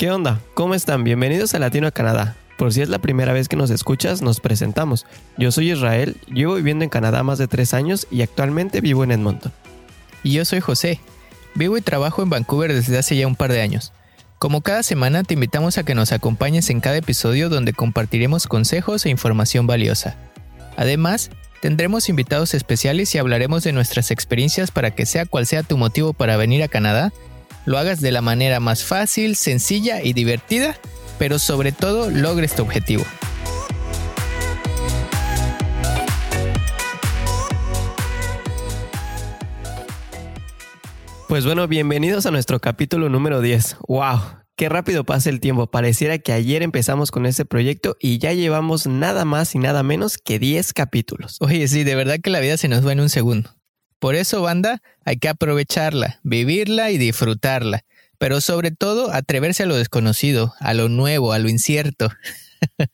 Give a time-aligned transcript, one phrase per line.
[0.00, 0.40] ¿Qué onda?
[0.54, 1.04] ¿Cómo están?
[1.04, 2.34] Bienvenidos a Latino a Canadá.
[2.56, 5.04] Por si es la primera vez que nos escuchas, nos presentamos.
[5.36, 9.10] Yo soy Israel, llevo viviendo en Canadá más de tres años y actualmente vivo en
[9.10, 9.52] Edmonton.
[10.22, 11.00] Y yo soy José.
[11.54, 13.92] Vivo y trabajo en Vancouver desde hace ya un par de años.
[14.38, 19.04] Como cada semana te invitamos a que nos acompañes en cada episodio donde compartiremos consejos
[19.04, 20.16] e información valiosa.
[20.78, 21.30] Además,
[21.60, 26.14] tendremos invitados especiales y hablaremos de nuestras experiencias para que sea cual sea tu motivo
[26.14, 27.12] para venir a Canadá,
[27.70, 30.76] lo hagas de la manera más fácil, sencilla y divertida,
[31.20, 33.04] pero sobre todo logres tu objetivo.
[41.28, 43.76] Pues bueno, bienvenidos a nuestro capítulo número 10.
[43.86, 44.18] ¡Wow!
[44.56, 45.68] Qué rápido pasa el tiempo.
[45.70, 50.18] Pareciera que ayer empezamos con este proyecto y ya llevamos nada más y nada menos
[50.18, 51.36] que 10 capítulos.
[51.38, 53.59] Oye, sí, de verdad que la vida se nos va en un segundo.
[54.00, 57.84] Por eso, banda, hay que aprovecharla, vivirla y disfrutarla.
[58.18, 62.10] Pero sobre todo, atreverse a lo desconocido, a lo nuevo, a lo incierto.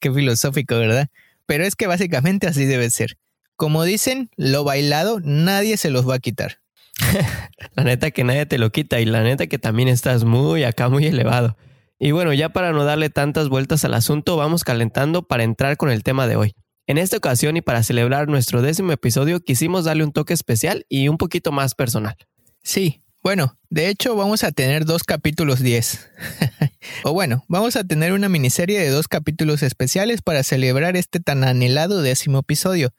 [0.00, 1.08] Qué filosófico, ¿verdad?
[1.46, 3.16] Pero es que básicamente así debe ser.
[3.56, 6.58] Como dicen, lo bailado nadie se los va a quitar.
[7.74, 10.88] la neta que nadie te lo quita y la neta que también estás muy acá,
[10.88, 11.56] muy elevado.
[11.98, 15.90] Y bueno, ya para no darle tantas vueltas al asunto, vamos calentando para entrar con
[15.90, 16.54] el tema de hoy.
[16.86, 21.08] En esta ocasión y para celebrar nuestro décimo episodio, quisimos darle un toque especial y
[21.08, 22.16] un poquito más personal.
[22.64, 26.10] Sí, bueno, de hecho vamos a tener dos capítulos 10.
[27.04, 31.44] o bueno, vamos a tener una miniserie de dos capítulos especiales para celebrar este tan
[31.44, 32.92] anhelado décimo episodio.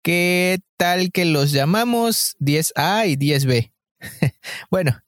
[0.00, 3.72] ¿Qué tal que los llamamos 10A y 10B?
[4.70, 5.02] bueno,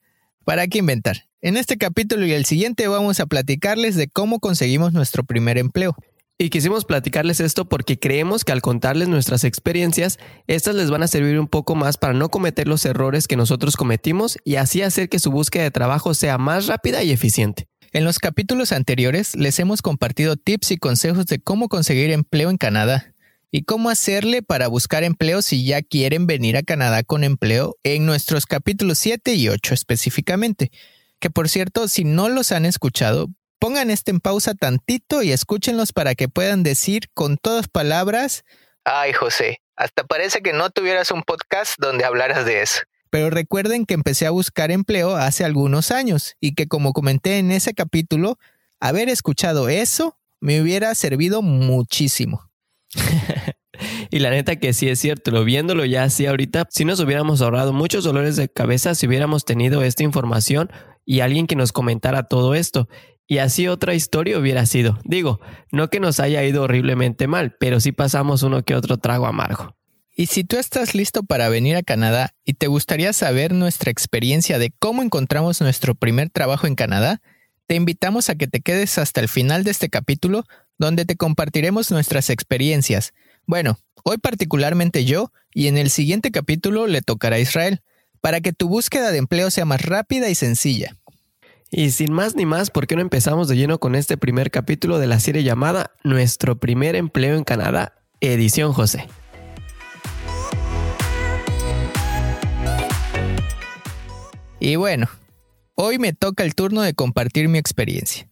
[0.44, 1.28] ¿para qué inventar?
[1.40, 5.96] En este capítulo y el siguiente vamos a platicarles de cómo conseguimos nuestro primer empleo.
[6.41, 11.08] Y quisimos platicarles esto porque creemos que al contarles nuestras experiencias, estas les van a
[11.08, 15.08] servir un poco más para no cometer los errores que nosotros cometimos y así hacer
[15.08, 17.67] que su búsqueda de trabajo sea más rápida y eficiente.
[17.91, 22.57] En los capítulos anteriores les hemos compartido tips y consejos de cómo conseguir empleo en
[22.57, 23.14] Canadá
[23.51, 28.07] y cómo hacerle para buscar empleo si ya quieren venir a Canadá con empleo en
[28.07, 30.70] nuestros capítulos 7 y 8 específicamente.
[31.18, 35.92] Que por cierto, si no los han escuchado, pongan este en pausa tantito y escúchenlos
[35.92, 38.45] para que puedan decir con todas palabras,
[38.85, 42.80] ay José, hasta parece que no tuvieras un podcast donde hablaras de eso.
[43.11, 47.51] Pero recuerden que empecé a buscar empleo hace algunos años y que como comenté en
[47.51, 48.39] ese capítulo,
[48.80, 52.51] haber escuchado eso me hubiera servido muchísimo.
[54.11, 57.41] y la neta que sí es cierto, lo viéndolo ya así ahorita, si nos hubiéramos
[57.41, 60.70] ahorrado muchos dolores de cabeza si hubiéramos tenido esta información
[61.05, 62.89] y alguien que nos comentara todo esto.
[63.30, 64.98] Y así otra historia hubiera sido.
[65.05, 65.39] Digo,
[65.70, 69.77] no que nos haya ido horriblemente mal, pero sí pasamos uno que otro trago amargo.
[70.16, 74.58] Y si tú estás listo para venir a Canadá y te gustaría saber nuestra experiencia
[74.58, 77.20] de cómo encontramos nuestro primer trabajo en Canadá,
[77.67, 80.44] te invitamos a que te quedes hasta el final de este capítulo
[80.78, 83.12] donde te compartiremos nuestras experiencias.
[83.46, 87.83] Bueno, hoy particularmente yo, y en el siguiente capítulo le tocará a Israel,
[88.22, 90.96] para que tu búsqueda de empleo sea más rápida y sencilla.
[91.70, 94.98] Y sin más ni más, ¿por qué no empezamos de lleno con este primer capítulo
[94.98, 99.06] de la serie llamada Nuestro primer empleo en Canadá, edición José?
[104.61, 105.08] Y bueno,
[105.74, 108.29] hoy me toca el turno de compartir mi experiencia,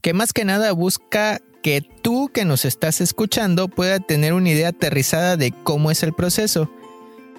[0.00, 4.68] que más que nada busca que tú que nos estás escuchando pueda tener una idea
[4.68, 6.70] aterrizada de cómo es el proceso.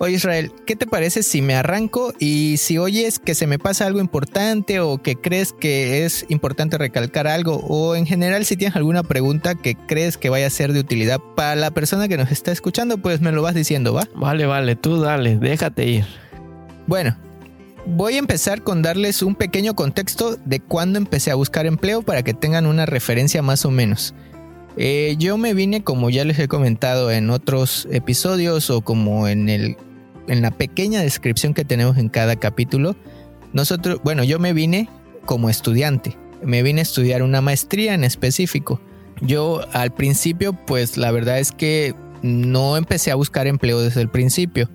[0.01, 3.85] Oye Israel, ¿qué te parece si me arranco y si oyes que se me pasa
[3.85, 8.77] algo importante o que crees que es importante recalcar algo o en general si tienes
[8.77, 12.31] alguna pregunta que crees que vaya a ser de utilidad para la persona que nos
[12.31, 14.07] está escuchando, pues me lo vas diciendo, ¿va?
[14.15, 16.05] Vale, vale, tú dale, déjate ir.
[16.87, 17.17] Bueno,
[17.85, 22.23] voy a empezar con darles un pequeño contexto de cuándo empecé a buscar empleo para
[22.23, 24.13] que tengan una referencia más o menos.
[24.77, 29.49] Eh, yo me vine, como ya les he comentado en otros episodios o como en,
[29.49, 29.75] el,
[30.29, 32.95] en la pequeña descripción que tenemos en cada capítulo,
[33.51, 34.89] nosotros, bueno, yo me vine
[35.25, 38.79] como estudiante, me vine a estudiar una maestría en específico.
[39.21, 44.09] Yo al principio, pues la verdad es que no empecé a buscar empleo desde el
[44.09, 44.69] principio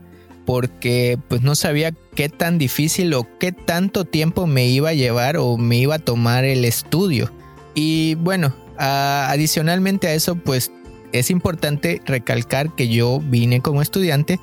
[0.44, 5.38] porque pues no sabía qué tan difícil o qué tanto tiempo me iba a llevar
[5.38, 7.32] o me iba a tomar el estudio.
[7.74, 10.70] Y bueno, adicionalmente a eso pues
[11.12, 14.38] es importante recalcar que yo vine como estudiante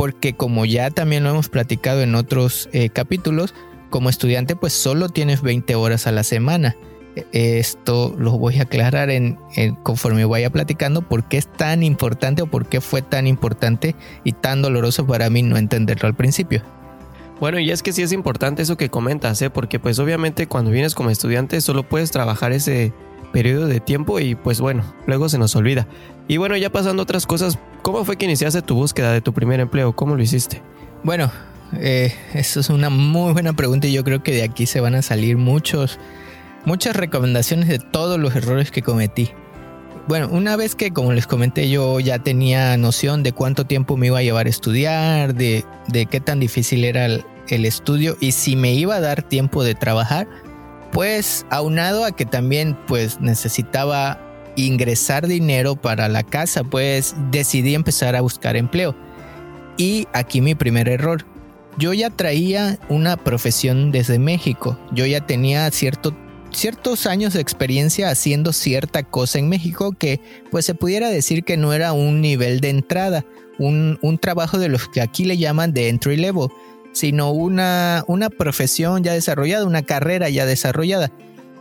[0.00, 3.52] porque como ya también lo hemos platicado en otros eh, capítulos,
[3.90, 6.74] como estudiante pues solo tienes 20 horas a la semana.
[7.32, 9.38] Esto lo voy a aclarar en,
[9.82, 13.94] conforme vaya platicando por qué es tan importante o por qué fue tan importante
[14.24, 16.62] y tan doloroso para mí no entenderlo al principio.
[17.40, 19.48] Bueno, y es que sí es importante eso que comentas, ¿eh?
[19.48, 22.92] porque pues obviamente cuando vienes como estudiante solo puedes trabajar ese
[23.32, 25.86] periodo de tiempo y pues bueno, luego se nos olvida.
[26.28, 29.32] Y bueno, ya pasando a otras cosas, ¿cómo fue que iniciaste tu búsqueda de tu
[29.32, 29.96] primer empleo?
[29.96, 30.60] ¿Cómo lo hiciste?
[31.02, 31.32] Bueno,
[31.78, 34.94] eh, eso es una muy buena pregunta y yo creo que de aquí se van
[34.94, 35.98] a salir muchos,
[36.66, 39.30] muchas recomendaciones de todos los errores que cometí.
[40.10, 44.08] Bueno, una vez que, como les comenté, yo ya tenía noción de cuánto tiempo me
[44.08, 48.32] iba a llevar a estudiar, de, de qué tan difícil era el, el estudio y
[48.32, 50.26] si me iba a dar tiempo de trabajar,
[50.90, 54.20] pues aunado a que también pues necesitaba
[54.56, 58.96] ingresar dinero para la casa, pues decidí empezar a buscar empleo.
[59.76, 61.24] Y aquí mi primer error.
[61.78, 64.76] Yo ya traía una profesión desde México.
[64.90, 66.16] Yo ya tenía cierto,
[66.52, 70.20] ciertos años de experiencia haciendo cierta cosa en México que
[70.50, 73.24] pues se pudiera decir que no era un nivel de entrada,
[73.58, 76.48] un, un trabajo de los que aquí le llaman de entry level
[76.92, 81.10] sino una, una profesión ya desarrollada, una carrera ya desarrollada.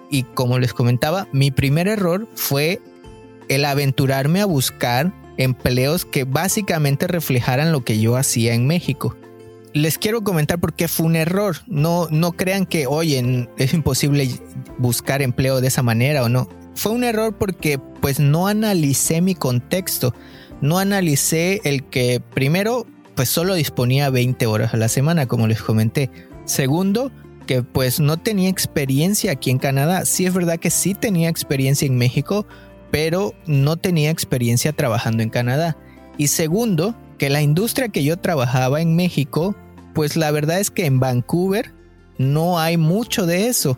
[0.09, 2.81] Y como les comentaba, mi primer error fue
[3.47, 9.15] el aventurarme a buscar empleos que básicamente reflejaran lo que yo hacía en México.
[9.73, 11.57] Les quiero comentar por qué fue un error.
[11.67, 14.29] No, no crean que, oye, es imposible
[14.77, 16.49] buscar empleo de esa manera o no.
[16.75, 20.13] Fue un error porque pues no analicé mi contexto.
[20.61, 25.61] No analicé el que primero pues solo disponía 20 horas a la semana, como les
[25.61, 26.09] comenté.
[26.45, 27.11] Segundo,
[27.45, 30.05] que pues no tenía experiencia aquí en Canadá.
[30.05, 32.47] Sí es verdad que sí tenía experiencia en México,
[32.91, 35.77] pero no tenía experiencia trabajando en Canadá.
[36.17, 39.55] Y segundo, que la industria que yo trabajaba en México,
[39.93, 41.73] pues la verdad es que en Vancouver
[42.17, 43.77] no hay mucho de eso.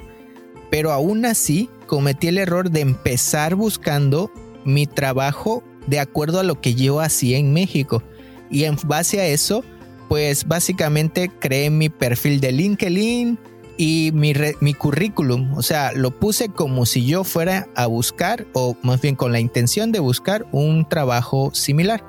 [0.70, 4.32] Pero aún así cometí el error de empezar buscando
[4.64, 8.04] mi trabajo de acuerdo a lo que yo hacía en México.
[8.50, 9.66] Y en base a eso,
[10.08, 13.40] pues básicamente creé mi perfil de LinkedIn
[13.78, 15.54] y mi, mi currículum.
[15.56, 19.40] O sea, lo puse como si yo fuera a buscar, o más bien con la
[19.40, 22.04] intención de buscar un trabajo similar.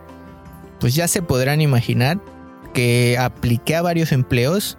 [0.83, 2.21] Pues ya se podrán imaginar
[2.75, 4.77] que apliqué a varios empleos.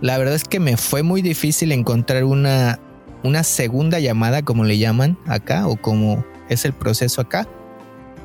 [0.00, 2.80] La verdad es que me fue muy difícil encontrar una,
[3.22, 7.46] una segunda llamada, como le llaman acá, o como es el proceso acá.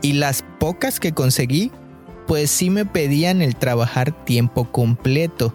[0.01, 1.73] Y las pocas que conseguí
[2.25, 5.53] pues sí me pedían el trabajar tiempo completo,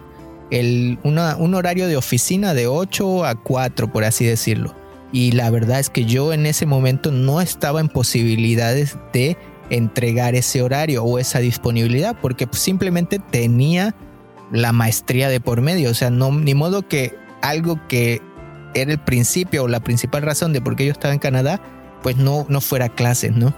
[0.51, 4.75] el, un horario de oficina de 8 a 4, por así decirlo.
[5.11, 9.35] Y la verdad es que yo en ese momento no estaba en posibilidades de
[9.69, 13.95] entregar ese horario o esa disponibilidad porque simplemente tenía
[14.51, 15.89] la maestría de por medio.
[15.91, 18.21] O sea, no, ni modo que algo que
[18.73, 21.61] era el principio o la principal razón de por qué yo estaba en Canadá,
[22.03, 23.53] pues no, no fuera clases, ¿no?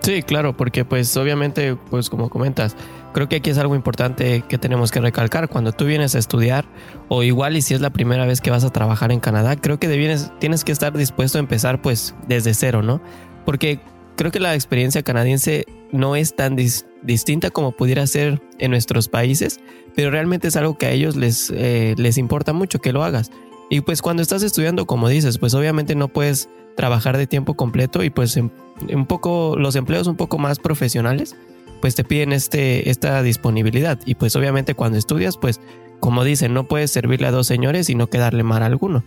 [0.00, 2.76] Sí, claro, porque pues obviamente, pues como comentas,
[3.14, 5.48] creo que aquí es algo importante que tenemos que recalcar.
[5.48, 6.66] Cuando tú vienes a estudiar,
[7.08, 9.78] o igual y si es la primera vez que vas a trabajar en Canadá, creo
[9.78, 13.00] que debienes, tienes que estar dispuesto a empezar pues desde cero, ¿no?
[13.46, 13.80] Porque
[14.16, 16.56] creo que la experiencia canadiense no es tan
[17.02, 19.60] distinta como pudiera ser en nuestros países,
[19.94, 23.30] pero realmente es algo que a ellos les, eh, les importa mucho que lo hagas.
[23.70, 28.02] Y pues cuando estás estudiando, como dices, pues obviamente no puedes trabajar de tiempo completo
[28.02, 31.36] y pues un poco los empleos un poco más profesionales
[31.80, 35.60] pues te piden este, esta disponibilidad y pues obviamente cuando estudias pues
[36.00, 39.04] como dicen no puedes servirle a dos señores y no quedarle mal a alguno.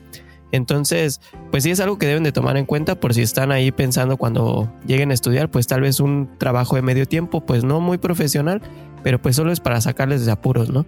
[0.51, 1.19] Entonces,
[1.51, 4.17] pues sí es algo que deben de tomar en cuenta por si están ahí pensando
[4.17, 7.97] cuando lleguen a estudiar, pues tal vez un trabajo de medio tiempo, pues no muy
[7.97, 8.61] profesional,
[9.03, 10.85] pero pues solo es para sacarles de apuros, ¿no?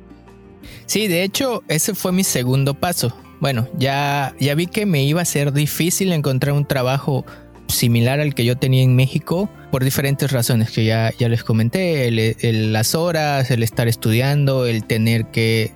[0.86, 3.14] Sí, de hecho, ese fue mi segundo paso.
[3.40, 7.26] Bueno, ya, ya vi que me iba a ser difícil encontrar un trabajo
[7.68, 12.36] similar al que yo tenía en México por diferentes razones que ya, ya les comenté,
[12.42, 15.72] las horas, el estar estudiando, el tener que,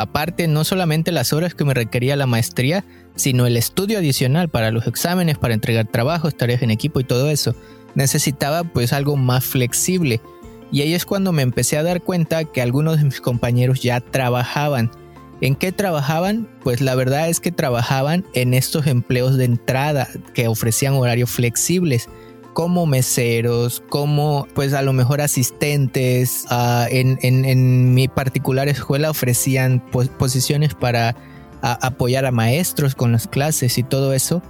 [0.00, 2.84] aparte, no solamente las horas que me requería la maestría,
[3.16, 7.30] sino el estudio adicional para los exámenes, para entregar trabajos, tareas en equipo y todo
[7.30, 7.54] eso.
[7.94, 10.20] Necesitaba pues algo más flexible.
[10.72, 14.00] Y ahí es cuando me empecé a dar cuenta que algunos de mis compañeros ya
[14.00, 14.90] trabajaban
[15.40, 16.48] ¿En qué trabajaban?
[16.62, 22.08] Pues la verdad es que trabajaban en estos empleos de entrada que ofrecían horarios flexibles
[22.52, 26.44] como meseros, como pues a lo mejor asistentes.
[26.50, 29.80] Ah, en, mi particular escuela ofrecían
[30.18, 31.16] posiciones para
[31.62, 34.42] apoyar a maestros con las clases y todo eso.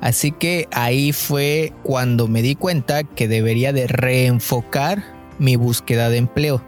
[0.00, 5.02] Así que ahí fue cuando me di cuenta que debería de reenfocar
[5.38, 6.62] mi búsqueda de empleo.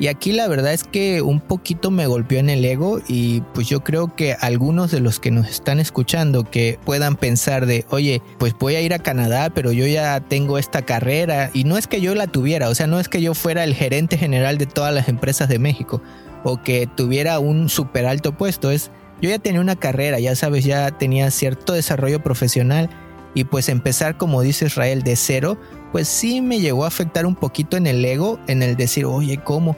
[0.00, 3.68] Y aquí la verdad es que un poquito me golpeó en el ego y pues
[3.68, 8.20] yo creo que algunos de los que nos están escuchando que puedan pensar de, oye,
[8.38, 11.86] pues voy a ir a Canadá, pero yo ya tengo esta carrera y no es
[11.86, 14.66] que yo la tuviera, o sea, no es que yo fuera el gerente general de
[14.66, 16.02] todas las empresas de México,
[16.42, 18.72] o que tuviera un súper alto puesto.
[18.72, 18.90] Es,
[19.22, 22.90] yo ya tenía una carrera, ya sabes, ya tenía cierto desarrollo profesional
[23.34, 25.58] y pues empezar, como dice Israel, de cero,
[25.92, 29.38] pues sí me llegó a afectar un poquito en el ego, en el decir, oye,
[29.42, 29.76] ¿cómo?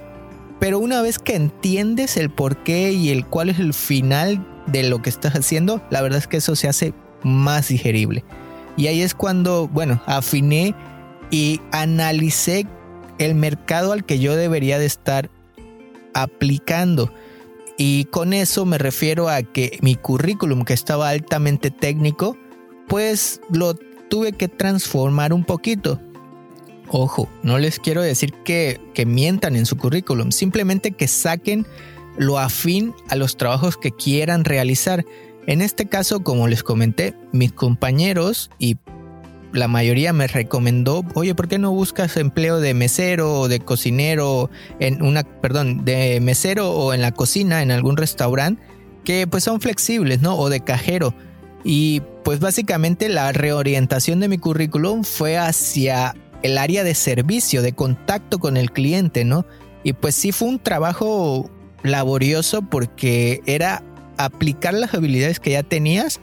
[0.61, 4.89] Pero una vez que entiendes el por qué y el cuál es el final de
[4.89, 8.25] lo que estás haciendo, la verdad es que eso se hace más digerible.
[8.77, 10.75] Y ahí es cuando, bueno, afiné
[11.31, 12.67] y analicé
[13.19, 15.31] el mercado al que yo debería de estar
[16.15, 17.13] aplicando.
[17.79, 22.37] Y con eso me refiero a que mi currículum, que estaba altamente técnico,
[22.89, 26.01] pues lo tuve que transformar un poquito.
[26.89, 31.67] Ojo, no les quiero decir que, que mientan en su currículum, simplemente que saquen
[32.17, 35.05] lo afín a los trabajos que quieran realizar.
[35.47, 38.77] En este caso, como les comenté, mis compañeros y
[39.53, 44.51] la mayoría me recomendó, oye, ¿por qué no buscas empleo de mesero o de cocinero
[44.81, 48.63] en una, perdón, de mesero o en la cocina en algún restaurante
[49.05, 50.37] que pues son flexibles, ¿no?
[50.37, 51.15] O de cajero.
[51.65, 57.73] Y pues básicamente la reorientación de mi currículum fue hacia el área de servicio, de
[57.73, 59.47] contacto con el cliente, ¿no?
[59.85, 61.49] Y pues sí fue un trabajo
[61.85, 63.85] laborioso porque era
[64.17, 66.19] aplicar las habilidades que ya tenías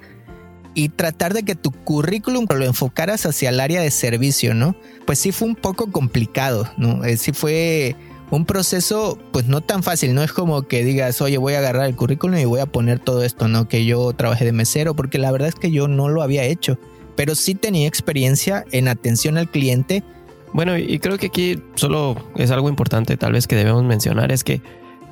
[0.74, 4.75] y tratar de que tu currículum lo enfocaras hacia el área de servicio, ¿no?
[5.05, 7.05] Pues sí fue un poco complicado, ¿no?
[7.05, 7.95] Eh, sí fue
[8.36, 11.86] un proceso pues no tan fácil, no es como que digas, oye, voy a agarrar
[11.86, 13.68] el currículum y voy a poner todo esto, ¿no?
[13.68, 16.80] Que yo trabajé de mesero, porque la verdad es que yo no lo había hecho,
[17.16, 20.04] pero sí tenía experiencia en atención al cliente.
[20.52, 24.44] Bueno, y creo que aquí solo es algo importante tal vez que debemos mencionar, es
[24.44, 24.62] que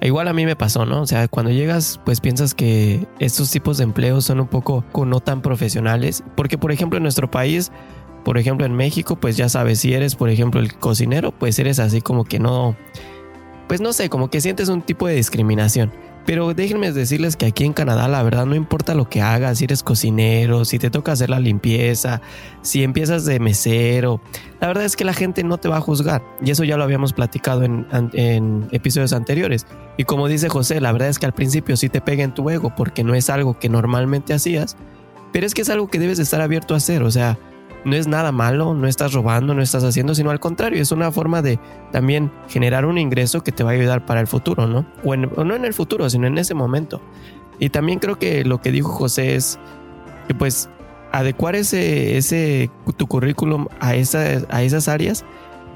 [0.03, 1.03] Igual a mí me pasó, ¿no?
[1.03, 5.19] O sea, cuando llegas, pues piensas que estos tipos de empleos son un poco no
[5.19, 6.23] tan profesionales.
[6.35, 7.71] Porque, por ejemplo, en nuestro país,
[8.23, 11.79] por ejemplo, en México, pues ya sabes, si eres, por ejemplo, el cocinero, pues eres
[11.79, 12.75] así como que no.
[13.71, 15.93] Pues no sé, como que sientes un tipo de discriminación.
[16.25, 19.63] Pero déjenme decirles que aquí en Canadá la verdad no importa lo que hagas, si
[19.63, 22.21] eres cocinero, si te toca hacer la limpieza,
[22.63, 24.19] si empiezas de mesero,
[24.59, 26.21] la verdad es que la gente no te va a juzgar.
[26.41, 29.65] Y eso ya lo habíamos platicado en, episodios anteriores.
[29.95, 32.49] Y como dice José, la verdad es que al principio sí te pega en tu
[32.49, 34.75] ego porque no es algo que normalmente hacías,
[35.31, 37.03] pero es que es algo que debes estar abierto a hacer.
[37.03, 37.39] O sea,
[37.83, 41.11] no es nada malo, no estás robando, no estás haciendo, sino al contrario, es una
[41.11, 41.59] forma de
[41.91, 44.85] también generar un ingreso que te va a ayudar para el futuro, ¿no?
[45.03, 47.01] O, no en el futuro, sino en ese momento.
[47.59, 49.59] Y también creo que lo que dijo José es
[50.27, 50.69] que pues
[51.11, 54.19] adecuar ese, ese tu currículum a, esa,
[54.49, 55.25] a esas áreas,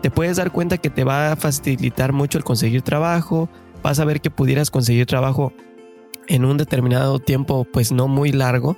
[0.01, 3.49] te puedes dar cuenta que te va a facilitar mucho el conseguir trabajo,
[3.81, 5.51] vas a ver que pudieras conseguir trabajo
[6.27, 8.77] en un determinado tiempo pues no muy largo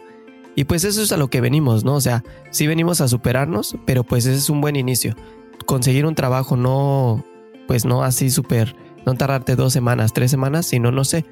[0.58, 1.94] y pues eso es a lo que venimos, ¿no?
[1.94, 5.16] O sea, sí venimos a superarnos, pero pues ese es un buen inicio.
[5.68, 7.24] Conseguir un trabajo no,
[7.68, 11.26] pues no así súper, no tardarte dos semanas, tres semanas, sino no sé,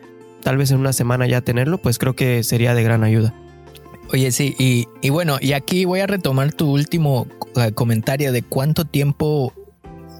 [0.43, 3.33] tal vez en una semana ya tenerlo, pues creo que sería de gran ayuda.
[4.13, 8.43] Oye, sí, y, y bueno, y aquí voy a retomar tu último eh, comentario de
[8.43, 9.53] cuánto tiempo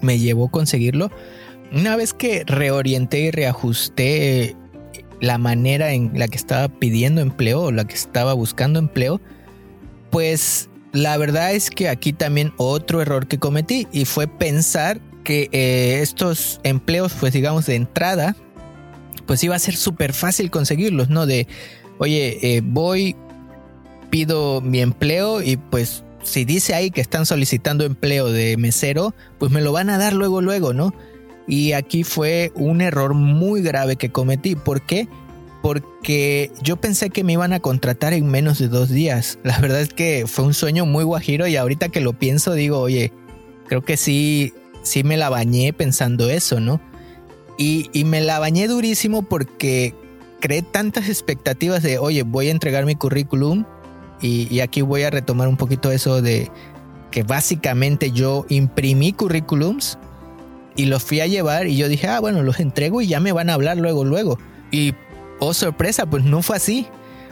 [0.02, 1.12] me llevó conseguirlo.
[1.70, 4.56] Una vez que reorienté y reajusté
[5.20, 9.20] la manera en la que estaba pidiendo empleo o la que estaba buscando empleo,
[10.10, 15.48] pues la verdad es que aquí también otro error que cometí y fue pensar que
[15.52, 18.36] eh, estos empleos, pues digamos de entrada,
[19.26, 21.26] pues iba a ser súper fácil conseguirlos, ¿no?
[21.26, 21.48] De,
[21.98, 23.16] oye, eh, voy,
[24.10, 29.50] pido mi empleo y pues si dice ahí que están solicitando empleo de mesero, pues
[29.52, 30.94] me lo van a dar luego, luego, ¿no?
[31.46, 34.56] Y aquí fue un error muy grave que cometí.
[34.56, 35.08] ¿Por qué?
[35.62, 39.38] Porque yo pensé que me iban a contratar en menos de dos días.
[39.44, 42.80] La verdad es que fue un sueño muy guajiro y ahorita que lo pienso digo,
[42.80, 43.12] oye,
[43.68, 46.80] creo que sí, sí me la bañé pensando eso, ¿no?
[47.58, 49.94] Y, y me la bañé durísimo porque
[50.40, 53.64] creé tantas expectativas de, oye, voy a entregar mi currículum
[54.20, 56.50] y, y aquí voy a retomar un poquito eso de
[57.10, 59.98] que básicamente yo imprimí currículums
[60.76, 63.32] y los fui a llevar y yo dije, ah, bueno, los entrego y ya me
[63.32, 64.38] van a hablar luego, luego.
[64.70, 64.94] Y,
[65.40, 66.86] oh sorpresa, pues no fue así.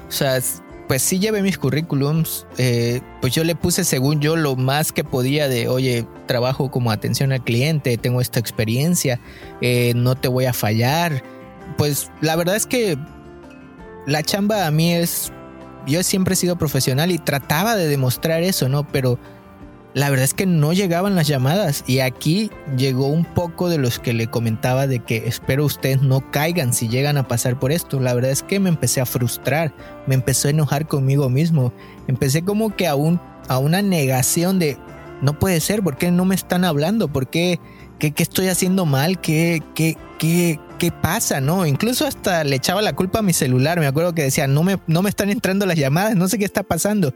[0.08, 0.40] O sea,
[0.88, 5.04] pues sí llevé mis currículums, eh, pues yo le puse según yo lo más que
[5.04, 9.20] podía de, oye, trabajo como atención al cliente, tengo esta experiencia,
[9.60, 11.22] eh, no te voy a fallar.
[11.78, 12.98] Pues la verdad es que
[14.06, 15.32] la chamba a mí es,
[15.86, 18.86] yo siempre he sido profesional y trataba de demostrar eso, ¿no?
[18.86, 19.18] Pero
[19.94, 24.00] la verdad es que no llegaban las llamadas y aquí llegó un poco de los
[24.00, 28.00] que le comentaba de que espero ustedes no caigan si llegan a pasar por esto.
[28.00, 29.72] La verdad es que me empecé a frustrar,
[30.08, 31.72] me empecé a enojar conmigo mismo,
[32.08, 34.76] empecé como que a, un, a una negación de
[35.22, 37.06] no puede ser, ¿por qué no me están hablando?
[37.06, 37.60] ¿Por qué,
[38.00, 39.20] qué, estoy haciendo mal?
[39.20, 41.40] ¿Qué, qué, qué, ¿qué pasa?
[41.40, 43.78] No, incluso hasta le echaba la culpa a mi celular.
[43.78, 46.44] Me acuerdo que decía, no me, no me están entrando las llamadas, no sé qué
[46.44, 47.14] está pasando.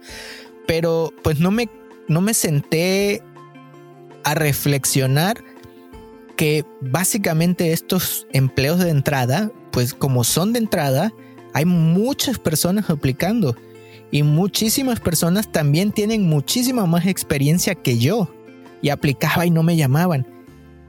[0.66, 1.68] Pero pues no me,
[2.08, 3.22] no me senté
[4.24, 5.42] a reflexionar
[6.36, 11.12] que básicamente estos empleos de entrada, pues como son de entrada,
[11.54, 13.56] hay muchas personas aplicando
[14.10, 18.32] y muchísimas personas también tienen muchísima más experiencia que yo
[18.80, 20.26] y aplicaba y no me llamaban.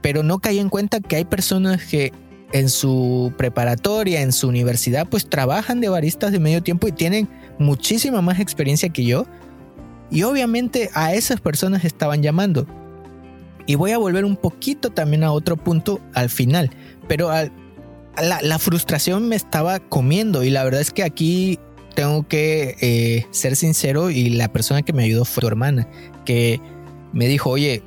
[0.02, 2.12] Pero no caí en cuenta que hay personas que
[2.52, 7.28] en su preparatoria, en su universidad, pues trabajan de baristas de medio tiempo y tienen
[7.58, 9.26] muchísima más experiencia que yo.
[10.10, 12.66] Y obviamente a esas personas estaban llamando.
[13.66, 16.70] Y voy a volver un poquito también a otro punto al final.
[17.06, 21.58] Pero la, la, frustración me estaba comiendo y la verdad es que aquí
[21.94, 25.88] tengo que eh, ser sincero y la persona que me ayudó fue tu hermana,
[26.24, 26.60] que
[27.12, 27.82] me dijo, oye,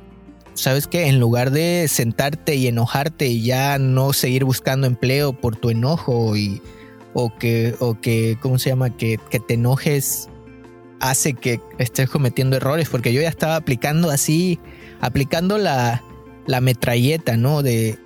[0.54, 1.06] ¿sabes qué?
[1.08, 6.36] En lugar de sentarte y enojarte y ya no seguir buscando empleo por tu enojo
[6.36, 6.62] y,
[7.12, 8.96] o que, o que, ¿cómo se llama?
[8.96, 10.28] Que, que te enojes
[11.00, 14.58] hace que estés cometiendo errores, porque yo ya estaba aplicando así,
[15.00, 16.02] aplicando la,
[16.46, 17.62] la metralleta, ¿no?
[17.62, 17.98] De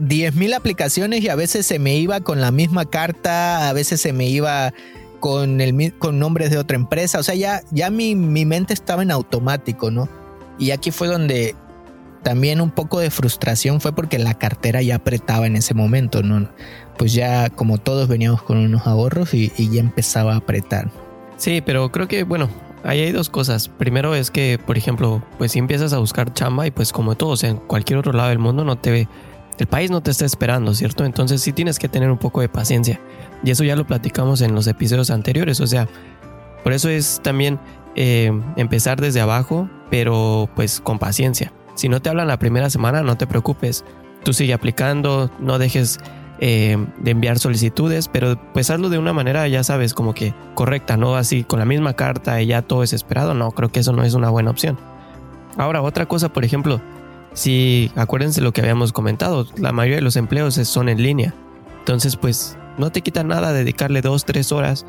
[0.00, 4.12] 10.000 aplicaciones y a veces se me iba con la misma carta, a veces se
[4.12, 4.72] me iba
[5.20, 9.02] con, el, con nombres de otra empresa, o sea, ya, ya mi, mi mente estaba
[9.02, 10.08] en automático, ¿no?
[10.58, 11.54] Y aquí fue donde
[12.22, 16.48] también un poco de frustración fue porque la cartera ya apretaba en ese momento, ¿no?
[16.98, 20.90] Pues ya como todos veníamos con unos ahorros y, y ya empezaba a apretar.
[21.40, 22.50] Sí, pero creo que, bueno,
[22.84, 23.68] ahí hay dos cosas.
[23.68, 27.44] Primero es que, por ejemplo, pues si empiezas a buscar chamba y pues como todos
[27.44, 29.08] en cualquier otro lado del mundo no te ve
[29.58, 31.04] el país no te está esperando, ¿cierto?
[31.04, 33.00] Entonces sí tienes que tener un poco de paciencia.
[33.42, 35.60] Y eso ya lo platicamos en los episodios anteriores.
[35.60, 35.88] O sea,
[36.62, 37.58] por eso es también
[37.94, 41.52] eh, empezar desde abajo, pero pues con paciencia.
[41.74, 43.84] Si no te hablan la primera semana, no te preocupes.
[44.24, 46.00] Tú sigue aplicando, no dejes
[46.42, 50.96] eh, de enviar solicitudes, pero pues hazlo de una manera, ya sabes, como que correcta,
[50.96, 53.34] no así con la misma carta y ya todo es esperado.
[53.34, 54.78] No, creo que eso no es una buena opción.
[55.58, 56.80] Ahora, otra cosa, por ejemplo,
[57.34, 61.34] si acuérdense lo que habíamos comentado, la mayoría de los empleos son en línea.
[61.80, 64.86] Entonces, pues no te quita nada dedicarle dos, tres horas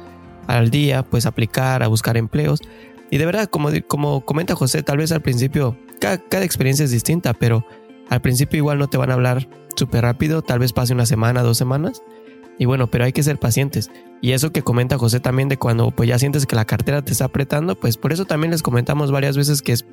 [0.47, 2.61] al día, pues aplicar, a buscar empleos.
[3.09, 6.91] Y de verdad, como, como comenta José, tal vez al principio, cada, cada experiencia es
[6.91, 7.65] distinta, pero
[8.11, 11.43] al principio igual no te van a hablar súper rápido, tal vez pase una semana,
[11.43, 12.03] dos semanas.
[12.59, 13.89] Y bueno, pero hay que ser pacientes.
[14.19, 17.13] Y eso que comenta José también de cuando pues ya sientes que la cartera te
[17.13, 19.85] está apretando, pues por eso también les comentamos varias veces que es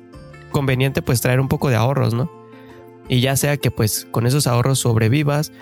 [0.51, 2.29] conveniente pues traer un poco de ahorros, ¿no?
[3.07, 5.53] Y ya sea que pues con esos ahorros sobrevivas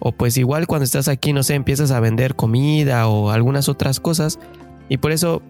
[0.00, 4.00] o pues igual cuando estás aquí, no sé, empiezas a vender comida o algunas otras
[4.00, 4.40] cosas
[4.88, 5.42] y por eso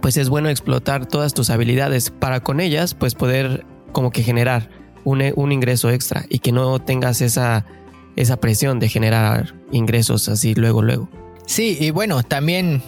[0.00, 4.70] pues es bueno explotar todas tus habilidades para con ellas pues poder como que generar
[5.04, 7.64] un, un ingreso extra y que no tengas esa,
[8.16, 11.08] esa presión de generar ingresos así luego luego.
[11.46, 12.82] Sí, y bueno, también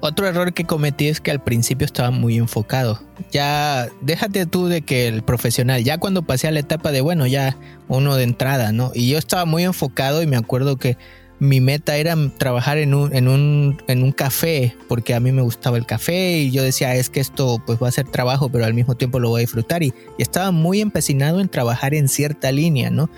[0.00, 3.00] otro error que cometí es que al principio estaba muy enfocado.
[3.32, 7.26] Ya, déjate tú de que el profesional, ya cuando pasé a la etapa de, bueno,
[7.26, 7.56] ya
[7.88, 8.92] uno de entrada, ¿no?
[8.94, 10.96] Y yo estaba muy enfocado y me acuerdo que
[11.40, 15.42] mi meta era trabajar en un, en un, en un café, porque a mí me
[15.42, 18.64] gustaba el café y yo decía, es que esto pues va a ser trabajo, pero
[18.64, 19.82] al mismo tiempo lo voy a disfrutar.
[19.82, 23.08] Y, y estaba muy empecinado en trabajar en cierta línea, ¿no?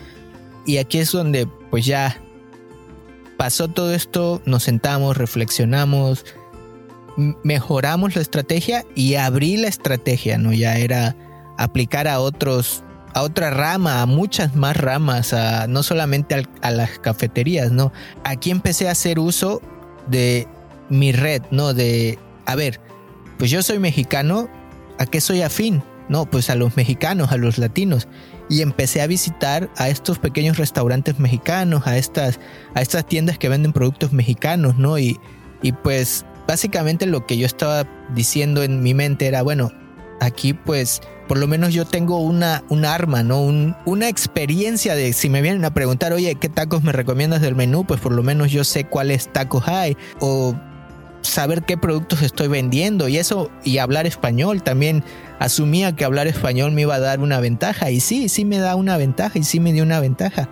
[0.66, 2.20] Y aquí es donde pues ya
[3.38, 6.26] pasó todo esto, nos sentamos, reflexionamos,
[7.42, 10.52] mejoramos la estrategia y abrí la estrategia, ¿no?
[10.52, 11.16] Ya era
[11.56, 16.98] aplicar a otros, a otra rama, a muchas más ramas, a, no solamente a las
[16.98, 17.92] cafeterías, ¿no?
[18.24, 19.60] Aquí empecé a hacer uso
[20.08, 20.46] de
[20.88, 21.74] mi red, ¿no?
[21.74, 22.80] De, a ver,
[23.38, 24.48] pues yo soy mexicano,
[24.98, 25.82] ¿a qué soy afín?
[26.08, 28.08] No, pues a los mexicanos, a los latinos.
[28.48, 32.40] Y empecé a visitar a estos pequeños restaurantes mexicanos, a estas,
[32.74, 34.98] a estas tiendas que venden productos mexicanos, ¿no?
[34.98, 35.20] Y,
[35.62, 39.70] y pues básicamente lo que yo estaba diciendo en mi mente era, bueno,
[40.20, 43.40] aquí pues por lo menos yo tengo una, un arma, ¿no?
[43.84, 47.84] una experiencia de si me vienen a preguntar, oye, ¿qué tacos me recomiendas del menú?
[47.84, 50.54] Pues por lo menos yo sé cuáles tacos hay o
[51.22, 55.04] saber qué productos estoy vendiendo y eso y hablar español también
[55.38, 58.74] asumía que hablar español me iba a dar una ventaja y sí, sí me da
[58.74, 60.48] una ventaja y sí me dio una ventaja.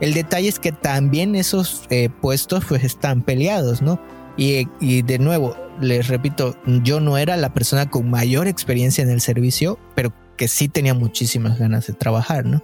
[0.00, 4.00] El detalle es que también esos eh, puestos pues están peleados, ¿no?
[4.36, 9.20] Y, de nuevo, les repito, yo no era la persona con mayor experiencia en el
[9.20, 12.62] servicio, pero que sí tenía muchísimas ganas de trabajar, ¿no?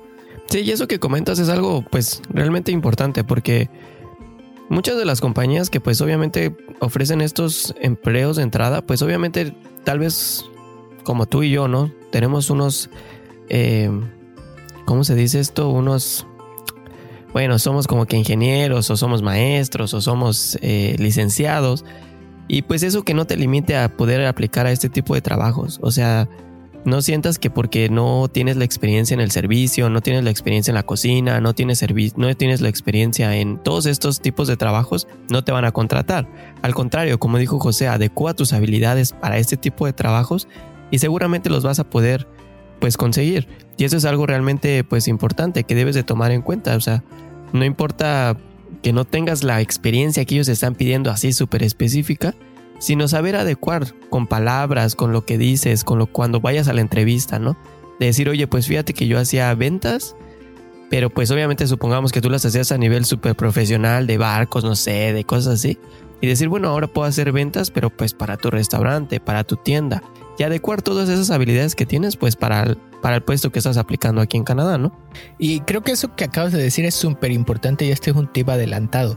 [0.49, 3.69] Sí, y eso que comentas es algo pues realmente importante porque
[4.71, 9.55] muchas de las compañías que pues obviamente ofrecen estos empleos de entrada, pues obviamente
[9.85, 10.47] tal vez
[11.05, 11.93] como tú y yo, ¿no?
[12.11, 12.89] Tenemos unos,
[13.51, 13.91] eh,
[14.87, 15.69] ¿cómo se dice esto?
[15.69, 16.27] Unos
[17.33, 21.85] bueno, somos como que ingenieros o somos maestros o somos eh, licenciados.
[22.49, 25.79] Y pues eso que no te limite a poder aplicar a este tipo de trabajos.
[25.83, 26.29] O sea,
[26.85, 30.71] no sientas que porque no tienes la experiencia en el servicio, no tienes la experiencia
[30.71, 31.85] en la cocina, no tienes,
[32.17, 36.27] no tienes la experiencia en todos estos tipos de trabajos, no te van a contratar.
[36.63, 40.49] Al contrario, como dijo José, adecua tus habilidades para este tipo de trabajos
[40.91, 42.27] y seguramente los vas a poder
[42.81, 43.49] pues conseguir.
[43.79, 46.77] Y eso es algo realmente pues importante que debes de tomar en cuenta.
[46.77, 47.05] O sea,
[47.53, 48.37] no importa
[48.83, 52.35] que no tengas la experiencia que ellos están pidiendo así súper específica,
[52.81, 56.81] sino saber adecuar con palabras, con lo que dices, con lo cuando vayas a la
[56.81, 57.57] entrevista, ¿no?
[58.01, 60.17] De decir, oye, pues fíjate que yo hacía ventas,
[60.91, 64.75] pero pues obviamente supongamos que tú las hacías a nivel súper profesional, de barcos, no
[64.75, 65.79] sé, de cosas así.
[66.21, 70.03] Y decir, bueno, ahora puedo hacer ventas, pero pues para tu restaurante, para tu tienda.
[70.39, 74.21] Y adecuar todas esas habilidades que tienes, pues para para el puesto que estás aplicando
[74.21, 74.93] aquí en Canadá, ¿no?
[75.39, 78.33] Y creo que eso que acabas de decir es súper importante y este es un
[78.33, 79.17] tip adelantado.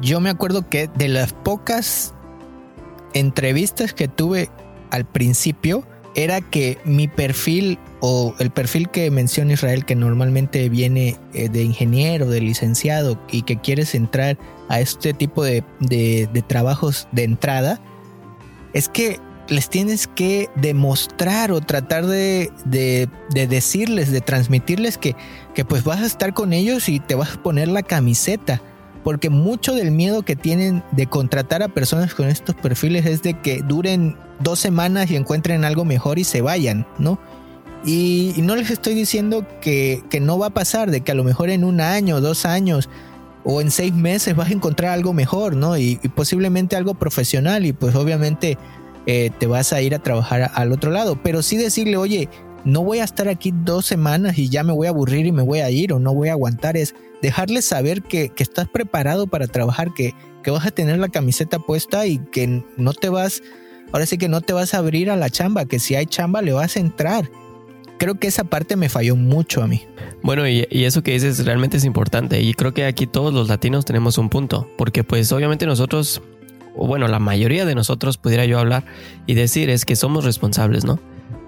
[0.00, 2.14] Yo me acuerdo que de las pocas
[3.14, 4.50] entrevistas que tuve
[4.90, 11.16] al principio era que mi perfil o el perfil que menciona Israel que normalmente viene
[11.32, 14.36] eh, de ingeniero, de licenciado y que quieres entrar
[14.68, 17.80] a este tipo de, de trabajos de entrada,
[18.72, 19.18] es que
[19.50, 22.50] les tienes que demostrar o tratar de,
[23.34, 25.16] decirles, de transmitirles que,
[25.54, 28.62] que pues vas a estar con ellos y te vas a poner la camiseta.
[29.02, 33.34] Porque mucho del miedo que tienen de contratar a personas con estos perfiles es de
[33.40, 37.18] que duren dos semanas y encuentren algo mejor y se vayan, ¿no?
[37.84, 41.48] Y, no les estoy diciendo que, no va a pasar, de que a lo mejor
[41.48, 42.90] en un año, dos años
[43.42, 45.78] o en seis meses vas a encontrar algo mejor, ¿no?
[45.78, 48.58] y posiblemente algo profesional y pues obviamente
[49.06, 51.18] eh, te vas a ir a trabajar al otro lado.
[51.22, 52.28] Pero sí decirle, oye,
[52.64, 55.42] no voy a estar aquí dos semanas y ya me voy a aburrir y me
[55.42, 56.76] voy a ir o no voy a aguantar.
[56.76, 61.58] Es dejarles saber que, estás preparado para trabajar, que, que vas a tener la camiseta
[61.58, 63.42] puesta y que no te vas,
[63.92, 66.42] ahora sí que no te vas a abrir a la chamba, que si hay chamba
[66.42, 67.30] le vas a entrar.
[67.98, 69.82] Creo que esa parte me falló mucho a mí.
[70.22, 72.40] Bueno, y, y, eso que dices realmente es importante.
[72.40, 74.70] Y creo que aquí todos los latinos tenemos un punto.
[74.78, 76.22] Porque pues obviamente nosotros
[76.74, 78.84] bueno, la mayoría de nosotros pudiera yo hablar
[79.26, 80.98] y decir es que somos responsables, ¿no?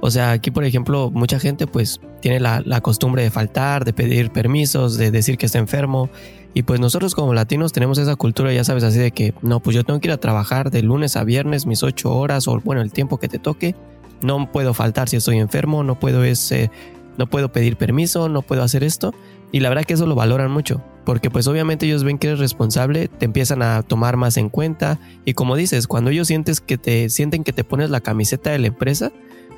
[0.00, 4.32] O sea, aquí por ejemplo, mucha gente pues tiene la, costumbre de faltar, de pedir
[4.32, 6.10] permisos, de decir que está enfermo.
[6.54, 9.76] Y pues nosotros como latinos tenemos esa cultura, ya sabes, así de que, no, pues
[9.76, 12.82] yo tengo que ir a trabajar de lunes a viernes mis ocho horas o bueno,
[12.82, 13.76] el tiempo que te toque.
[14.22, 16.70] No puedo faltar si estoy enfermo, no puedo, ese,
[17.16, 19.14] no puedo pedir permiso, no puedo hacer esto.
[19.52, 22.38] Y la verdad que eso lo valoran mucho, porque pues obviamente ellos ven que eres
[22.38, 26.78] responsable, te empiezan a tomar más en cuenta y como dices, cuando ellos sientes que
[26.78, 29.12] te sienten que te pones la camiseta de la empresa,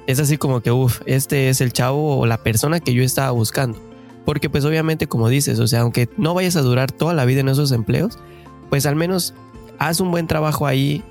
[0.06, 3.30] es así como que uff, este es el chavo o la persona que yo estaba
[3.30, 3.78] buscando.
[4.24, 7.40] Porque pues obviamente como dices, o sea, aunque no vayas a durar toda la vida
[7.40, 8.18] en esos empleos,
[8.70, 9.34] pues al menos
[9.78, 11.02] haz un buen trabajo ahí,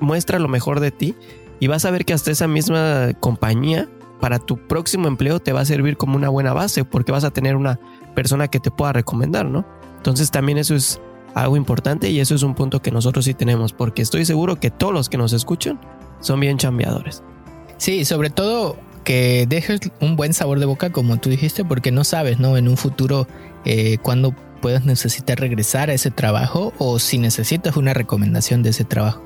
[0.00, 1.14] muestra lo mejor de ti
[1.60, 3.88] y vas a ver que hasta esa misma compañía
[4.20, 7.30] para tu próximo empleo te va a servir como una buena base porque vas a
[7.30, 7.80] tener una
[8.14, 9.66] persona que te pueda recomendar, ¿no?
[9.96, 11.00] Entonces también eso es
[11.34, 14.70] algo importante y eso es un punto que nosotros sí tenemos, porque estoy seguro que
[14.70, 15.80] todos los que nos escuchan
[16.20, 17.22] son bien chambeadores.
[17.78, 22.04] Sí, sobre todo que dejes un buen sabor de boca, como tú dijiste, porque no
[22.04, 22.56] sabes, ¿no?
[22.56, 23.26] En un futuro,
[23.64, 28.84] eh, cuando puedas necesitar regresar a ese trabajo o si necesitas una recomendación de ese
[28.84, 29.22] trabajo.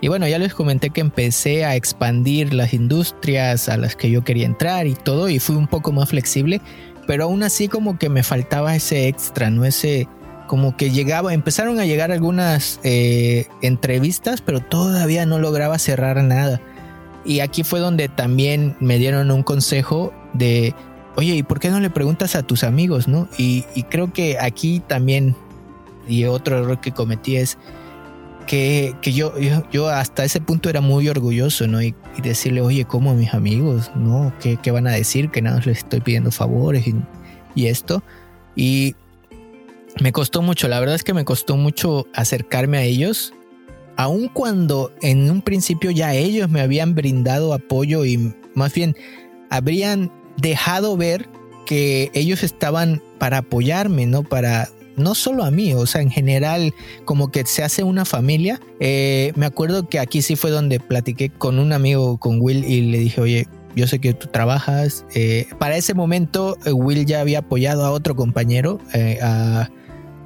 [0.00, 4.22] Y bueno, ya les comenté que empecé a expandir las industrias a las que yo
[4.22, 6.60] quería entrar y todo, y fui un poco más flexible,
[7.06, 9.64] pero aún así como que me faltaba ese extra, ¿no?
[9.64, 10.08] Ese,
[10.46, 16.60] como que llegaba, empezaron a llegar algunas eh, entrevistas, pero todavía no lograba cerrar nada.
[17.24, 20.74] Y aquí fue donde también me dieron un consejo de,
[21.16, 23.28] oye, ¿y por qué no le preguntas a tus amigos, no?
[23.38, 25.34] Y, y creo que aquí también,
[26.06, 27.56] y otro error que cometí es,
[28.46, 29.34] que, yo,
[29.72, 31.82] yo, hasta ese punto era muy orgulloso, ¿no?
[31.82, 33.90] Y, decirle, oye, ¿cómo mis amigos?
[33.96, 34.32] ¿No?
[34.40, 35.30] ¿Qué, van a decir?
[35.30, 36.84] Que nada les estoy pidiendo favores
[37.54, 38.02] y, esto.
[38.56, 38.94] Y
[40.00, 43.32] me costó mucho, la verdad es que me costó mucho acercarme a ellos,
[43.96, 48.96] aun cuando en un principio ya ellos me habían brindado apoyo y más bien
[49.50, 51.28] habrían dejado ver
[51.66, 54.22] que ellos estaban para apoyarme, ¿no?
[54.22, 58.60] Para no solo a mí, o sea, en general, como que se hace una familia.
[58.80, 62.82] Eh, me acuerdo que aquí sí fue donde platiqué con un amigo, con Will, y
[62.82, 65.04] le dije, oye, yo sé que tú trabajas.
[65.14, 68.80] Eh, para ese momento, eh, Will ya había apoyado a otro compañero,
[69.22, 69.68] a,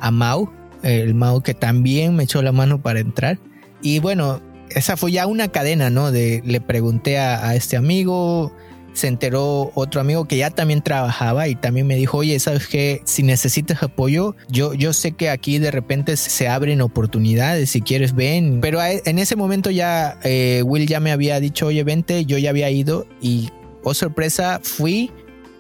[0.01, 0.51] a Mau,
[0.83, 3.39] el Mau que también me echó la mano para entrar.
[3.83, 6.13] Y bueno, esa fue ya una cadena, ¿no?
[6.13, 8.53] De le pregunté a este amigo
[8.99, 13.01] se enteró otro amigo que ya también trabajaba y también me dijo, oye, ¿sabes qué?
[13.05, 18.15] Si necesitas apoyo, yo, yo sé que aquí de repente se abren oportunidades, si quieres
[18.15, 18.59] ven.
[18.61, 22.51] Pero en ese momento ya eh, Will ya me había dicho, oye, vente, yo ya
[22.51, 23.51] había ido y,
[23.85, 25.13] oh sorpresa, fui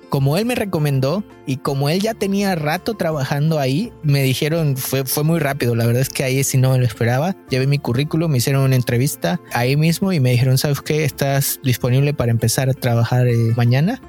[0.09, 5.05] como él me recomendó y como él ya tenía rato trabajando ahí, me dijeron, fue,
[5.05, 7.79] fue muy rápido, la verdad es que ahí sí no me lo esperaba, llevé mi
[7.79, 11.05] currículum, me hicieron una entrevista ahí mismo y me dijeron, ¿sabes qué?
[11.05, 14.01] ¿Estás disponible para empezar a trabajar eh, mañana?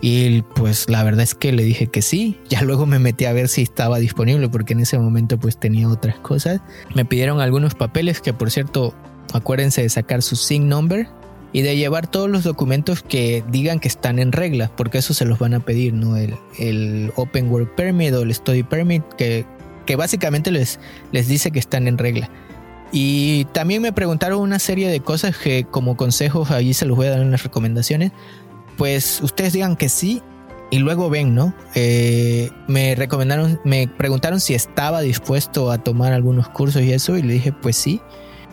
[0.00, 2.38] Y pues la verdad es que le dije que sí.
[2.48, 5.88] Ya luego me metí a ver si estaba disponible porque en ese momento pues tenía
[5.88, 6.60] otras cosas.
[6.94, 8.94] Me pidieron algunos papeles que por cierto
[9.32, 11.08] acuérdense de sacar su SIN number
[11.52, 15.24] y de llevar todos los documentos que digan que están en regla, porque eso se
[15.24, 16.16] los van a pedir, ¿no?
[16.16, 19.46] El, el Open Work Permit o el Study Permit, que,
[19.86, 20.78] que básicamente les,
[21.12, 22.30] les dice que están en regla.
[22.92, 27.06] Y también me preguntaron una serie de cosas que como consejos allí se los voy
[27.06, 28.12] a dar en las recomendaciones.
[28.76, 30.22] Pues ustedes digan que sí
[30.70, 31.54] y luego ven, ¿no?
[31.74, 37.22] Eh, me recomendaron, me preguntaron si estaba dispuesto a tomar algunos cursos y eso y
[37.22, 38.00] le dije pues sí.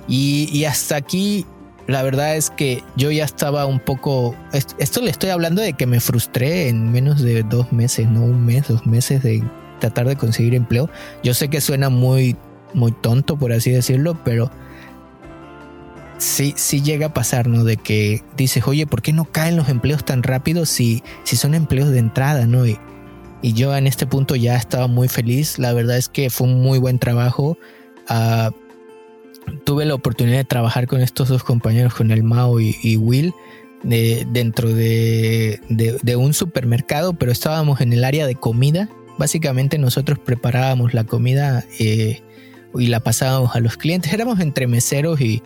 [0.07, 1.45] Y, y hasta aquí
[1.87, 4.35] la verdad es que yo ya estaba un poco.
[4.51, 8.45] Esto le estoy hablando de que me frustré en menos de dos meses, no un
[8.45, 9.43] mes, dos meses de
[9.79, 10.89] tratar de conseguir empleo.
[11.23, 12.35] Yo sé que suena muy,
[12.73, 14.49] muy tonto, por así decirlo, pero
[16.17, 17.63] sí, sí llega a pasar, ¿no?
[17.63, 21.53] De que dices, oye, ¿por qué no caen los empleos tan rápido si, si son
[21.53, 22.65] empleos de entrada, ¿no?
[22.65, 22.79] Y,
[23.43, 25.59] y yo en este punto ya estaba muy feliz.
[25.59, 27.59] La verdad es que fue un muy buen trabajo.
[28.09, 28.64] Uh,
[29.63, 33.33] tuve la oportunidad de trabajar con estos dos compañeros, con el Mao y, Will,
[33.83, 35.59] dentro de,
[36.17, 38.89] un supermercado, pero estábamos en el área de comida.
[39.17, 42.21] Básicamente nosotros preparábamos la comida eh,
[42.77, 44.11] y la pasábamos a los clientes.
[44.11, 45.41] Éramos entre meseros y,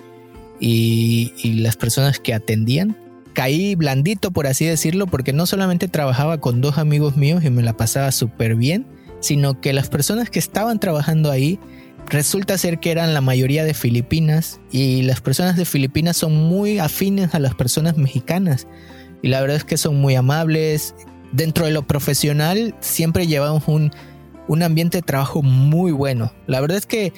[0.60, 2.98] y las personas que atendían.
[3.34, 7.62] Caí blandito, por así decirlo, porque no solamente trabajaba con dos amigos míos y me
[7.62, 8.88] la pasaba súper bien,
[9.20, 11.60] sino que las personas que estaban trabajando ahí
[12.10, 16.80] resulta ser que eran la mayoría de Filipinas y las personas de Filipinas son muy
[16.80, 18.68] afines a las personas mexicanas
[19.22, 20.96] y la verdad es que son muy amables.
[21.32, 23.92] Dentro de lo profesional siempre llevamos un,
[24.48, 26.34] un ambiente de trabajo muy bueno.
[26.48, 27.14] La verdad es que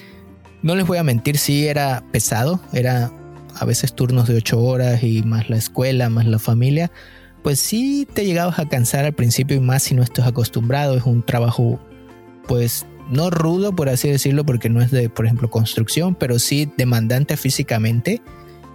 [0.62, 3.10] no les voy a mentir, sí era pesado, era
[3.58, 6.90] a veces turnos de ocho horas y más la escuela, más la familia.
[7.42, 10.96] Pues sí te llegabas a cansar al principio y más si no estás acostumbrado.
[10.96, 11.80] Es un trabajo
[12.46, 16.72] pues no rudo, por así decirlo, porque no es de, por ejemplo, construcción, pero sí
[16.76, 18.20] demandante físicamente.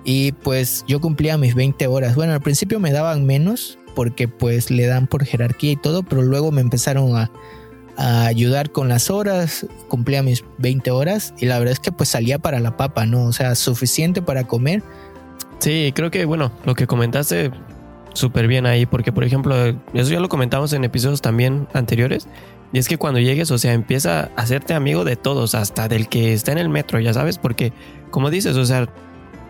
[0.06, 2.16] Y pues yo cumplía mis 20 horas.
[2.16, 6.22] Bueno, al principio me daban menos porque pues le dan por jerarquía y todo, pero
[6.22, 7.32] luego me empezaron a,
[7.98, 12.38] ayudar con las horas, cumplía mis 20 horas y la verdad es que pues salía
[12.38, 13.26] para la papa, ¿no?
[13.26, 14.84] O sea, suficiente para comer.
[15.58, 17.50] Sí, creo que bueno, lo que comentaste
[18.14, 19.56] súper bien ahí, porque por ejemplo,
[19.96, 22.28] eso ya lo comentamos en episodios también anteriores,
[22.74, 26.10] y es que cuando llegues, o sea, empieza a hacerte amigo de todos, hasta del
[26.10, 27.72] que está en el metro, ya sabes, porque
[28.12, 28.90] como dices, o sea,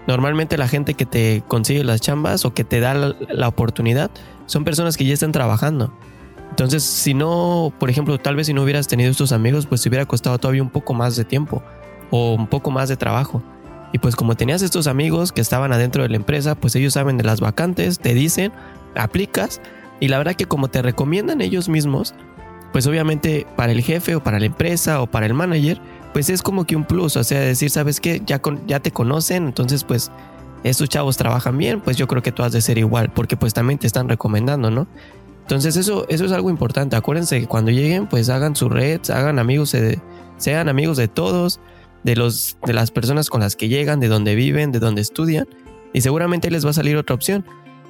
[0.07, 4.11] normalmente la gente que te consigue las chambas o que te da la, oportunidad
[4.45, 5.93] son personas que ya están trabajando.
[6.51, 9.89] Entonces, si no, por ejemplo, tal vez si no hubieras tenido estos amigos, pues te
[9.89, 11.61] hubiera costado todavía un poco más de tiempo
[12.09, 13.43] o un poco más de trabajo.
[13.93, 17.17] Y pues como tenías estos amigos que estaban adentro de la empresa, pues ellos saben
[17.17, 18.51] de las vacantes, te dicen,
[18.95, 19.61] aplicas
[19.99, 22.13] y la verdad que como te recomiendan ellos mismos,
[22.71, 25.79] pues obviamente para el jefe o para la empresa o para el manager,
[26.13, 28.21] pues es como que un plus, o sea, decir, ¿sabes qué?
[28.25, 30.11] Ya, ya te conocen, entonces pues
[30.63, 33.53] estos chavos trabajan bien, pues yo creo que tú has de ser igual, porque pues
[33.53, 34.87] también te están recomendando, ¿no?
[35.41, 39.39] Entonces eso, eso es algo importante, acuérdense que cuando lleguen, pues hagan su red, hagan
[39.39, 39.75] amigos,
[40.37, 41.59] sean amigos de todos,
[42.03, 45.47] de, los, de las personas con las que llegan, de donde viven, de donde estudian,
[45.93, 47.45] y seguramente les va a salir otra opción.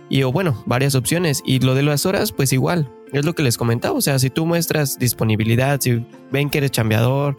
[0.10, 1.42] Y o bueno, varias opciones.
[1.46, 4.30] Y lo de las horas, pues igual, es lo que les comentaba, o sea, si
[4.30, 7.38] tú muestras disponibilidad, si ven que eres chambeador,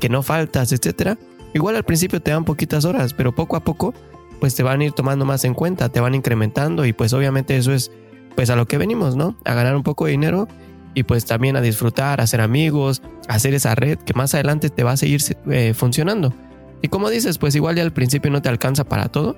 [0.00, 1.18] que no faltas, etcétera,
[1.54, 3.94] igual al principio te dan poquitas horas, pero poco a poco
[4.40, 7.56] pues te van a ir tomando más en cuenta, te van incrementando y pues obviamente
[7.56, 7.90] eso es
[8.34, 9.34] pues a lo que venimos, ¿no?
[9.44, 10.46] A ganar un poco de dinero
[10.94, 14.70] y pues también a disfrutar, a hacer amigos, a hacer esa red que más adelante
[14.70, 16.34] te va a seguir eh, funcionando.
[16.82, 19.36] Y como dices, pues igual ya al principio no te alcanza para todo,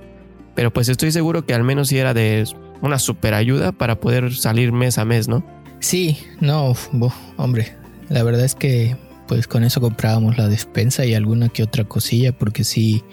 [0.55, 2.45] pero pues estoy seguro que al menos si era de
[2.81, 5.45] una super ayuda para poder salir mes a mes, ¿no?
[5.81, 6.75] Sí, no,
[7.37, 7.73] hombre,
[8.09, 8.97] la verdad es que
[9.29, 13.05] pues con eso comprábamos la despensa y alguna que otra cosilla porque sí,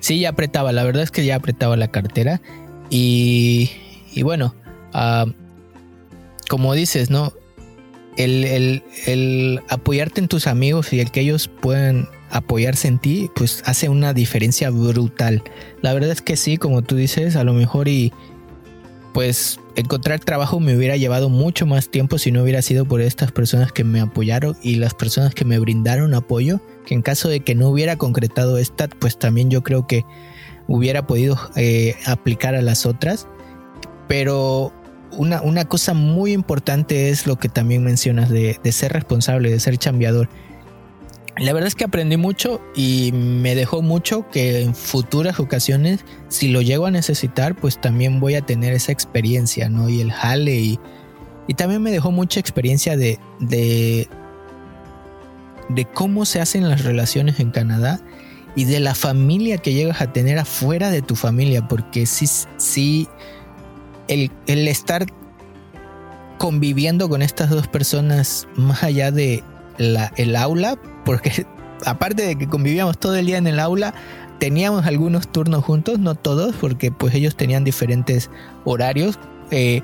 [0.00, 2.40] sí ya apretaba, la verdad es que ya apretaba la cartera
[2.90, 3.70] y,
[4.12, 4.54] y bueno,
[6.48, 7.32] como dices, ¿no?
[8.16, 13.30] El, el, el, apoyarte en tus amigos y el que ellos puedan apoyarse en ti,
[13.34, 15.42] pues hace una diferencia brutal.
[15.82, 18.12] La verdad es que sí, como tú dices, a lo mejor y
[19.16, 23.32] pues encontrar trabajo me hubiera llevado mucho más tiempo si no hubiera sido por estas
[23.32, 27.40] personas que me apoyaron y las personas que me brindaron apoyo, que en caso de
[27.40, 30.04] que no hubiera concretado esta, pues también yo creo que
[30.68, 33.26] hubiera podido eh, aplicar a las otras.
[34.06, 34.70] Pero
[35.12, 39.60] una, una, cosa muy importante es lo que también mencionas de, de ser responsable, de
[39.60, 40.28] ser chambeador.
[41.38, 46.48] La verdad es que aprendí mucho y me dejó mucho que en futuras ocasiones, si
[46.48, 49.90] lo llego a necesitar, pues también voy a tener esa experiencia, ¿no?
[49.90, 50.80] Y el jale y,
[51.46, 54.08] y también me dejó mucha experiencia de, de,
[55.68, 58.00] de cómo se hacen las relaciones en Canadá
[58.54, 63.08] y de la familia que llegas a tener afuera de tu familia, porque sí, sí,
[64.08, 65.04] el, el estar
[66.38, 69.44] conviviendo con estas dos personas más allá de
[69.76, 71.46] la, el aula, porque
[71.86, 73.94] aparte de que convivíamos todo el día en el aula,
[74.38, 78.28] teníamos algunos turnos juntos, no todos, porque pues ellos tenían diferentes
[78.64, 79.18] horarios.
[79.50, 79.80] Eh,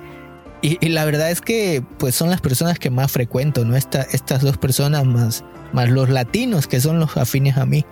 [0.61, 3.77] y, la verdad es que pues son las personas que más frecuento, ¿no?
[3.77, 7.87] estas dos personas más, más los latinos, que son los afines a mí.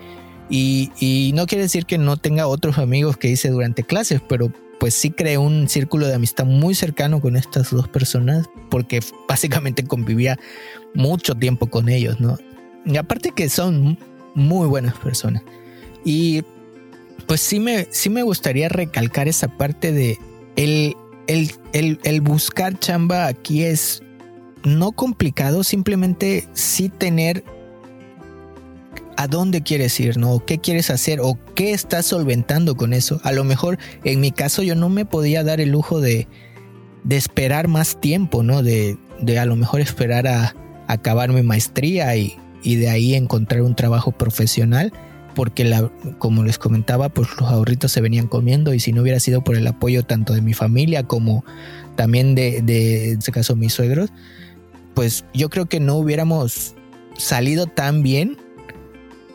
[0.49, 4.53] Y, y, no quiere decir que no tenga otros amigos que hice durante clases, pero
[4.79, 9.85] pues sí creé un círculo de amistad muy cercano con estas dos personas, porque básicamente
[9.85, 10.39] convivía
[10.95, 12.39] mucho tiempo con ellos, ¿no?
[12.99, 13.99] Aparte que son
[14.35, 15.43] muy buenas personas.
[16.05, 16.43] Y
[17.27, 20.19] pues sí me, sí me gustaría recalcar esa parte de
[20.57, 20.97] el,
[21.73, 24.03] el, buscar chamba aquí es
[24.65, 27.45] no complicado, simplemente sí tener
[29.17, 30.45] a dónde quieres ir, ¿no?
[30.45, 33.21] ¿Qué quieres hacer o qué estás solventando con eso?
[33.23, 36.27] A lo mejor en mi caso yo no me podía dar el lujo de,
[37.05, 38.63] de esperar más tiempo, ¿no?
[38.63, 40.55] De, de a lo mejor esperar a
[40.89, 44.93] acabar mi maestría y, y de ahí encontrar un trabajo profesional
[45.35, 49.43] porque como les comentaba, pues los ahorritos se venían comiendo y si no hubiera sido
[49.43, 51.45] por el apoyo tanto de mi familia como
[51.97, 54.11] también de, de en este caso mis suegros,
[54.95, 56.75] pues yo creo que no hubiéramos
[57.17, 58.37] salido tan bien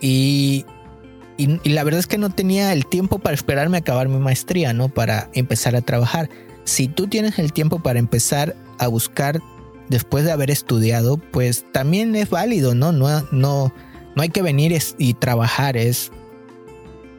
[0.02, 0.66] y,
[1.38, 4.20] y, y, la verdad es que no tenía el tiempo para esperarme a acabar mi
[4.20, 4.90] maestría, ¿no?
[4.90, 6.30] Para empezar a trabajar.
[6.66, 9.42] Si tú tienes el tiempo para empezar a buscar
[9.89, 12.91] después de haber estudiado, pues también es válido, ¿no?
[12.91, 13.74] No, no,
[14.15, 16.12] no hay que venir y trabajar, es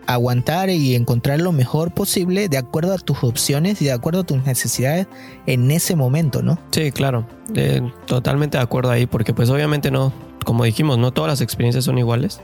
[0.07, 4.25] aguantar y encontrar lo mejor posible de acuerdo a tus opciones y de acuerdo a
[4.25, 5.07] tus necesidades
[5.47, 6.59] en ese momento, ¿no?
[6.71, 10.13] Sí, claro, eh, totalmente de acuerdo ahí, porque pues obviamente no,
[10.45, 12.41] como dijimos, no todas las experiencias son iguales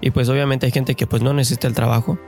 [0.00, 2.18] y pues obviamente hay gente que pues no necesita el trabajo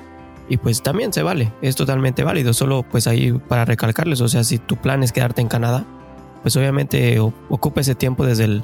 [0.49, 4.45] y pues también se vale, es totalmente válido, solo pues ahí para recalcarles, o sea,
[4.45, 5.85] si tu plan es quedarte en Canadá,
[6.47, 8.63] pues obviamente ocupa ese tiempo desde el,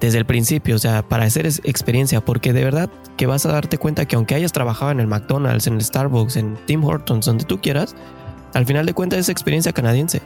[0.00, 3.76] desde el principio, o sea, para hacer experiencia, porque de verdad que vas a darte
[3.76, 7.44] cuenta que aunque hayas trabajado en el McDonald's, en el Starbucks, en Tim Hortons, donde
[7.44, 7.96] tú quieras,
[8.54, 10.22] al final de cuentas es experiencia canadiense.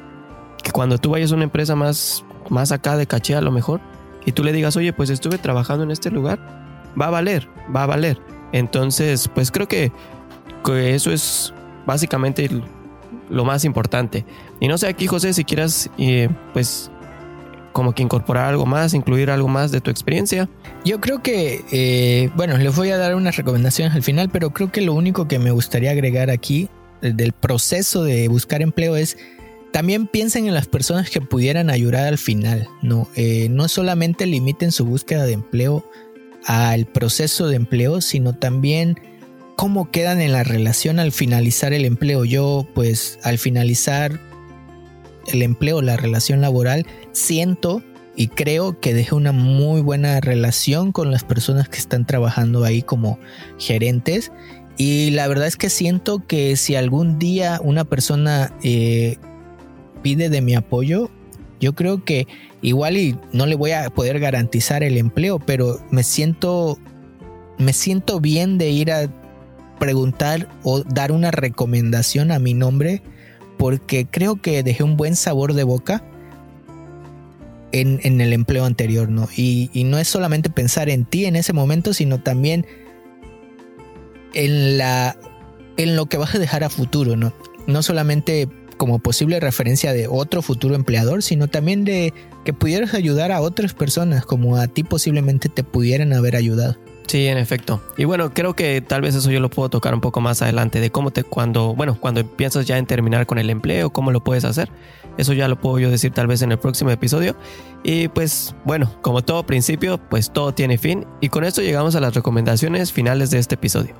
[0.62, 3.80] Que cuando tú vayas a una empresa más, más acá de caché a lo mejor,
[4.26, 6.38] y tú le digas, oye, pues estuve trabajando en este lugar,
[7.00, 8.20] va a valer, va a valer.
[8.52, 9.92] Entonces, pues creo que,
[10.62, 11.54] que eso es
[11.86, 12.50] básicamente
[13.30, 14.24] lo más importante.
[14.60, 16.90] Y no sé aquí, José, si quieras, eh, pues,
[17.72, 20.48] como que incorporar algo más, incluir algo más de tu experiencia.
[20.84, 24.72] Yo creo que, eh, bueno, les voy a dar unas recomendaciones al final, pero creo
[24.72, 26.70] que lo único que me gustaría agregar aquí
[27.02, 29.18] eh, del proceso de buscar empleo es
[29.72, 33.08] también piensen en las personas que pudieran ayudar al final, no,
[33.50, 35.84] no solamente limiten su búsqueda de empleo
[36.46, 38.96] al proceso de empleo, sino también
[39.56, 42.24] cómo quedan en la relación al finalizar el empleo.
[42.24, 44.20] Yo, pues, al finalizar
[45.32, 47.82] el empleo, la relación laboral, siento
[48.14, 52.82] y creo que dejé una muy buena relación con las personas que están trabajando ahí
[52.82, 53.18] como
[53.58, 54.32] gerentes.
[54.78, 59.16] Y la verdad es que siento que si algún día una persona eh,
[60.02, 61.10] pide de mi apoyo,
[61.60, 62.26] yo creo que
[62.60, 66.78] igual y no le voy a poder garantizar el empleo, pero me siento
[67.58, 69.08] me siento bien de ir a
[69.78, 73.02] preguntar o dar una recomendación a mi nombre
[73.58, 76.02] porque creo que dejé un buen sabor de boca
[77.72, 79.28] en, el empleo anterior, ¿no?
[79.36, 82.66] Y, no es solamente pensar en ti en ese momento, sino también
[84.34, 85.16] en, la,
[85.76, 87.34] en lo que vas a dejar a futuro, ¿no?
[87.66, 92.12] No solamente como posible referencia de otro futuro empleador, sino también de
[92.44, 96.76] que pudieras ayudar a otras personas como a ti posiblemente te pudieran haber ayudado.
[97.06, 97.80] Sí, en efecto.
[97.96, 100.80] Y bueno, creo que tal vez eso yo lo puedo tocar un poco más adelante
[100.80, 104.24] de cómo te cuando, bueno, cuando piensas ya en terminar con el empleo, cómo lo
[104.24, 104.70] puedes hacer.
[105.16, 107.36] Eso ya lo puedo yo decir tal vez en el próximo episodio.
[107.84, 112.00] Y pues bueno, como todo principio, pues todo tiene fin y con esto llegamos a
[112.00, 113.94] las recomendaciones finales de este episodio.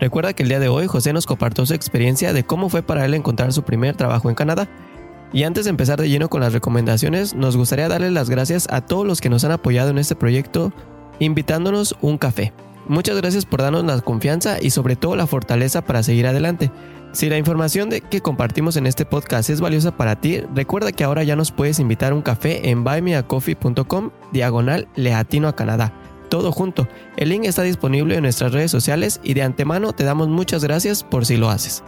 [0.00, 3.04] Recuerda que el día de hoy José nos compartió su experiencia de cómo fue para
[3.04, 4.68] él encontrar su primer trabajo en Canadá
[5.32, 8.80] Y antes de empezar de lleno con las recomendaciones, nos gustaría darles las gracias a
[8.80, 10.72] todos los que nos han apoyado en este proyecto
[11.18, 12.52] invitándonos un café.
[12.88, 16.70] Muchas gracias por darnos la confianza y sobre todo la fortaleza para seguir adelante.
[17.12, 21.04] Si la información de que compartimos en este podcast es valiosa para ti, recuerda que
[21.04, 25.92] ahora ya nos puedes invitar a un café en buymeacoffee.com diagonal leatino a Canadá.
[26.30, 26.88] Todo junto.
[27.18, 31.04] El link está disponible en nuestras redes sociales y de antemano te damos muchas gracias
[31.04, 31.84] por si lo haces.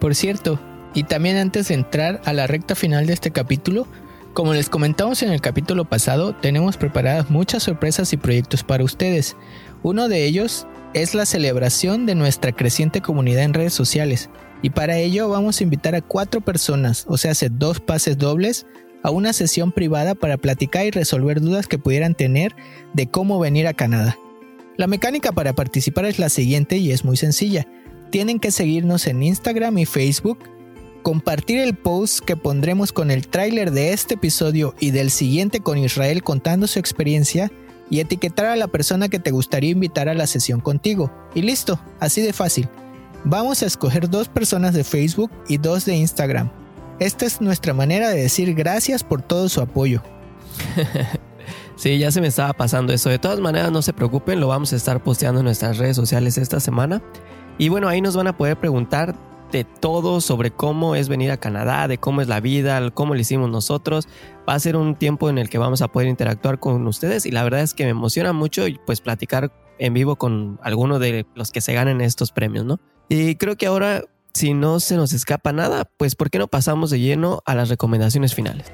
[0.00, 0.58] Por cierto,
[0.92, 3.86] y también antes de entrar a la recta final de este capítulo,
[4.34, 9.36] como les comentamos en el capítulo pasado, tenemos preparadas muchas sorpresas y proyectos para ustedes.
[9.84, 14.30] Uno de ellos es la celebración de nuestra creciente comunidad en redes sociales.
[14.60, 18.66] Y para ello vamos a invitar a cuatro personas, o sea, hace dos pases dobles,
[19.04, 22.56] a una sesión privada para platicar y resolver dudas que pudieran tener
[22.92, 24.18] de cómo venir a Canadá.
[24.76, 27.68] La mecánica para participar es la siguiente y es muy sencilla.
[28.10, 30.38] Tienen que seguirnos en Instagram y Facebook
[31.04, 35.76] compartir el post que pondremos con el tráiler de este episodio y del siguiente con
[35.76, 37.52] Israel contando su experiencia
[37.90, 41.12] y etiquetar a la persona que te gustaría invitar a la sesión contigo.
[41.34, 42.70] Y listo, así de fácil.
[43.22, 46.50] Vamos a escoger dos personas de Facebook y dos de Instagram.
[46.98, 50.02] Esta es nuestra manera de decir gracias por todo su apoyo.
[51.76, 53.10] sí, ya se me estaba pasando eso.
[53.10, 56.38] De todas maneras, no se preocupen, lo vamos a estar posteando en nuestras redes sociales
[56.38, 57.02] esta semana.
[57.58, 59.14] Y bueno, ahí nos van a poder preguntar
[59.52, 63.20] de todo sobre cómo es venir a Canadá, de cómo es la vida, cómo lo
[63.20, 64.08] hicimos nosotros.
[64.48, 67.30] Va a ser un tiempo en el que vamos a poder interactuar con ustedes y
[67.30, 71.50] la verdad es que me emociona mucho pues platicar en vivo con alguno de los
[71.50, 72.80] que se ganen estos premios, ¿no?
[73.08, 76.90] Y creo que ahora, si no se nos escapa nada, pues ¿por qué no pasamos
[76.90, 78.72] de lleno a las recomendaciones finales?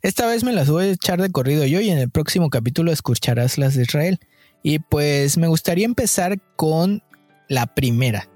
[0.00, 2.92] Esta vez me las voy a echar de corrido yo y en el próximo capítulo
[2.92, 4.20] escucharás las de Israel.
[4.62, 7.02] Y pues me gustaría empezar con
[7.48, 8.28] la primera.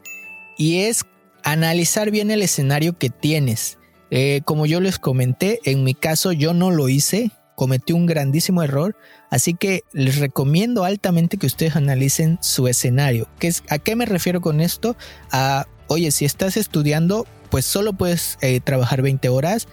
[0.58, 1.04] Y es
[1.44, 3.78] analizar bien el escenario que tienes.
[4.10, 8.64] Eh, como yo les comenté, en mi caso yo no lo hice, cometí un grandísimo
[8.64, 8.96] error,
[9.30, 13.28] así que les recomiendo altamente que ustedes analicen su escenario.
[13.38, 14.96] ¿Qué es, ¿A qué me refiero con esto?
[15.30, 19.68] A, oye, si estás estudiando, pues solo puedes eh, trabajar 20 horas.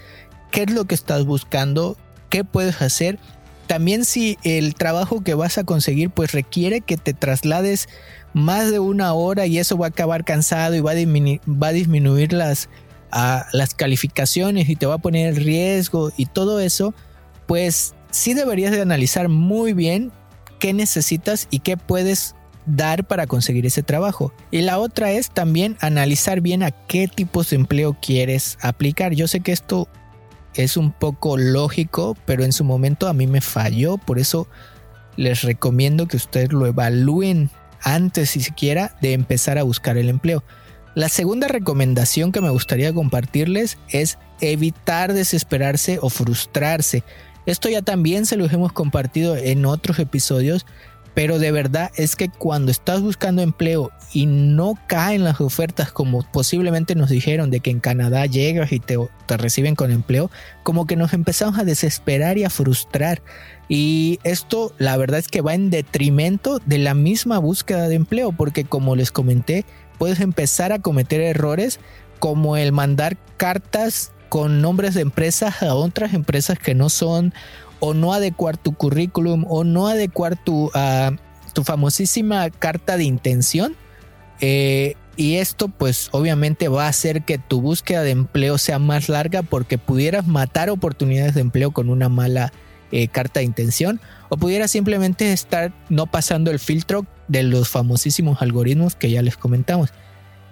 [0.51, 1.97] ¿Qué es lo que estás buscando?
[2.29, 3.19] ¿Qué puedes hacer?
[3.67, 7.87] También si el trabajo que vas a conseguir pues requiere que te traslades
[8.33, 12.69] más de una hora y eso va a acabar cansado y va a, disminuir las,
[13.53, 16.95] las calificaciones y te va a poner en riesgo y todo eso,
[17.45, 20.11] pues sí deberías de analizar muy bien
[20.59, 22.35] qué necesitas y qué puedes
[22.65, 24.33] dar para conseguir ese trabajo.
[24.51, 29.13] Y la otra es también analizar bien a qué tipos de empleo quieres aplicar.
[29.13, 29.87] Yo sé que esto
[30.55, 34.47] es un poco lógico, pero en su momento a mí me falló, por eso
[35.15, 37.49] les recomiendo que ustedes lo evalúen
[37.81, 40.43] antes si siquiera de empezar a buscar el empleo.
[40.95, 47.03] La segunda recomendación que me gustaría compartirles es evitar desesperarse o frustrarse.
[47.45, 50.65] Esto ya también se los hemos compartido en otros episodios,
[51.13, 56.23] pero de verdad es que cuando estás buscando empleo y no caen las ofertas como
[56.31, 60.31] posiblemente nos dijeron de que en Canadá llegas y te, te reciben con empleo,
[60.63, 63.21] como que nos empezamos a desesperar y a frustrar.
[63.67, 68.31] Y esto la verdad es que va en detrimento de la misma búsqueda de empleo,
[68.31, 69.65] porque como les comenté,
[69.97, 71.79] puedes empezar a cometer errores
[72.19, 77.33] como el mandar cartas con nombres de empresas a otras empresas que no son
[77.79, 81.11] o no adecuar tu currículum o no adecuar tu, ah,
[81.53, 83.75] tu famosísima carta de intención.
[84.41, 89.09] Eh, y esto pues obviamente va a hacer que tu búsqueda de empleo sea más
[89.09, 92.53] larga porque pudieras matar oportunidades de empleo con una mala
[92.91, 93.99] eh, carta de intención
[94.29, 99.35] o pudieras simplemente estar no pasando el filtro de los famosísimos algoritmos que ya les
[99.35, 99.91] comentamos.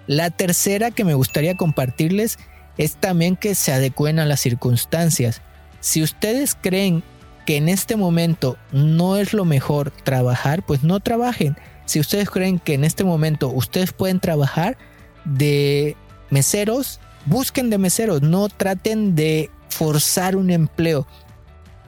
[0.06, 2.38] La tercera que me gustaría compartirles
[2.76, 5.42] es también que se adecuen a las circunstancias.
[5.80, 7.02] Si ustedes creen
[7.48, 11.56] que en este momento no es lo mejor trabajar, pues no trabajen.
[11.86, 14.76] Si ustedes creen que en este momento ustedes pueden trabajar
[15.24, 15.96] de
[16.28, 21.06] meseros, busquen de meseros, no traten de forzar un empleo.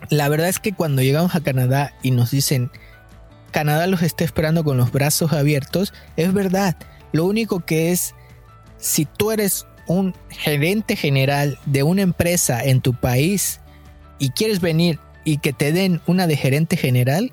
[0.08, 2.70] La verdad es que cuando llegamos a Canadá y nos dicen
[3.50, 6.74] Canadá los está esperando con los brazos abiertos, es verdad.
[7.12, 8.14] Lo único que es,
[8.78, 13.60] si tú eres un gerente general de una empresa en tu país
[14.18, 17.32] y quieres venir y que te den una de gerente general,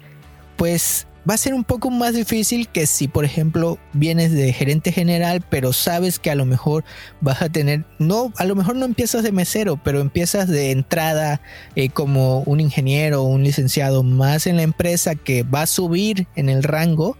[0.55, 4.91] pues va a ser un poco más difícil que si, por ejemplo, vienes de gerente
[4.91, 6.85] general, pero sabes que a lo mejor
[7.19, 11.41] vas a tener, no, a lo mejor no empiezas de mesero, pero empiezas de entrada
[11.75, 16.27] eh, como un ingeniero o un licenciado más en la empresa que va a subir
[16.35, 17.17] en el rango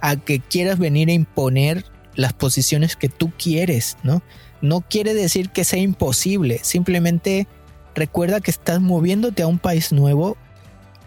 [0.00, 1.84] a que quieras venir a imponer
[2.16, 4.22] las posiciones que tú quieres, ¿no?
[4.62, 7.46] No quiere decir que sea imposible, simplemente
[7.94, 10.36] recuerda que estás moviéndote a un país nuevo,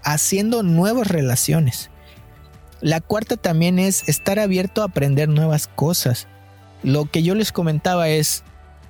[0.04, 1.90] haciendo nuevas relaciones.
[2.82, 6.28] La cuarta también es estar abierto a aprender nuevas cosas.
[6.84, 8.44] Lo que yo les comentaba es,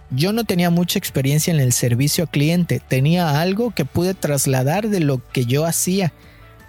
[0.09, 4.89] yo no tenía mucha experiencia en el servicio al cliente, tenía algo que pude trasladar
[4.89, 6.13] de lo que yo hacía.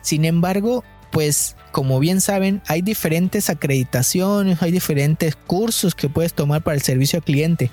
[0.01, 6.63] Sin embargo, pues como bien saben, hay diferentes acreditaciones, hay diferentes cursos que puedes tomar
[6.63, 7.71] para el servicio al cliente.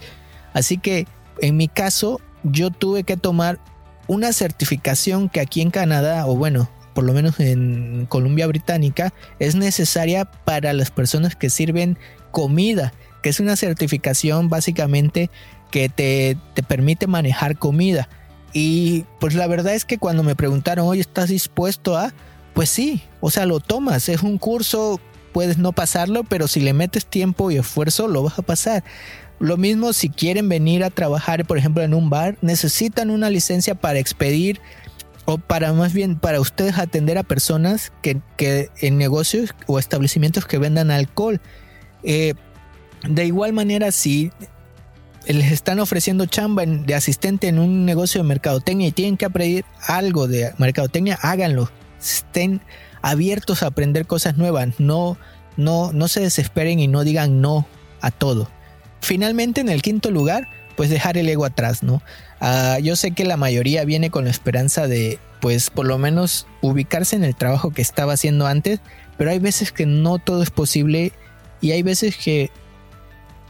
[0.54, 1.08] Así que
[1.42, 3.60] en mi caso, yo tuve que tomar
[4.08, 9.56] una certificación que aquí en Canadá, o bueno, por lo menos en Columbia Británica, es
[9.56, 11.98] necesaria para las personas que sirven
[12.32, 15.30] comida, que es una certificación básicamente
[15.72, 18.08] que te, te permite manejar comida.
[18.54, 22.14] Y pues la verdad es que cuando me preguntaron, oye, ¿estás dispuesto a?
[22.54, 25.02] Pues sí, o sea, lo tomas, es un curso,
[25.34, 28.86] puedes no pasarlo, pero si le metes tiempo y esfuerzo, lo vas a pasar.
[29.40, 33.76] Lo mismo si quieren venir a trabajar, por ejemplo, en un bar, necesitan una licencia
[33.76, 34.62] para expedir
[35.26, 38.22] o para más bien para ustedes atender a personas que,
[38.82, 41.42] en negocios o establecimientos que vendan alcohol.
[42.04, 42.36] Eh,
[43.08, 44.32] de igual manera, si
[45.28, 49.66] les están ofreciendo chamba de asistente en un negocio de mercadotecnia y tienen que aprender
[49.88, 51.70] algo de mercadotecnia, háganlo
[52.10, 52.62] estén
[53.02, 55.18] abiertos a aprender cosas nuevas, no,
[55.58, 57.68] no, no se desesperen y no digan no
[58.02, 58.50] a todo.
[59.06, 62.02] Finalmente, en el quinto lugar, pues dejar el ego atrás, ¿no?
[62.40, 66.48] Ah, yo sé que la mayoría viene con la esperanza de, pues por lo menos
[66.62, 68.80] ubicarse en el trabajo que estaba haciendo antes,
[69.16, 71.12] pero hay veces que no todo es posible
[71.62, 72.50] y hay veces que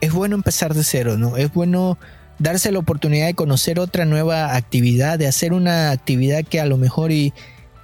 [0.01, 1.37] es bueno empezar de cero, ¿no?
[1.37, 1.97] Es bueno
[2.37, 6.75] darse la oportunidad de conocer otra nueva actividad, de hacer una actividad que a lo
[6.75, 7.33] mejor y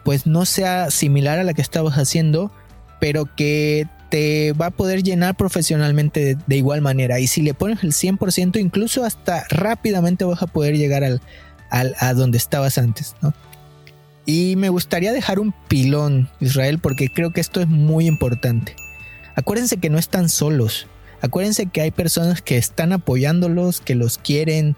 [0.03, 2.51] pues no sea similar a la que estabas haciendo,
[2.99, 7.22] pero que te va a poder llenar profesionalmente de, igual manera.
[7.22, 11.22] Y si le pones el 100%, incluso hasta rápidamente vas a poder llegar al,
[11.72, 13.16] a donde estabas antes.
[14.26, 18.76] Y me gustaría dejar un pilón, Israel, porque creo que esto es muy importante.
[19.36, 20.88] Acuérdense que no están solos.
[21.22, 24.76] Acuérdense que hay personas que están apoyándolos, que los quieren,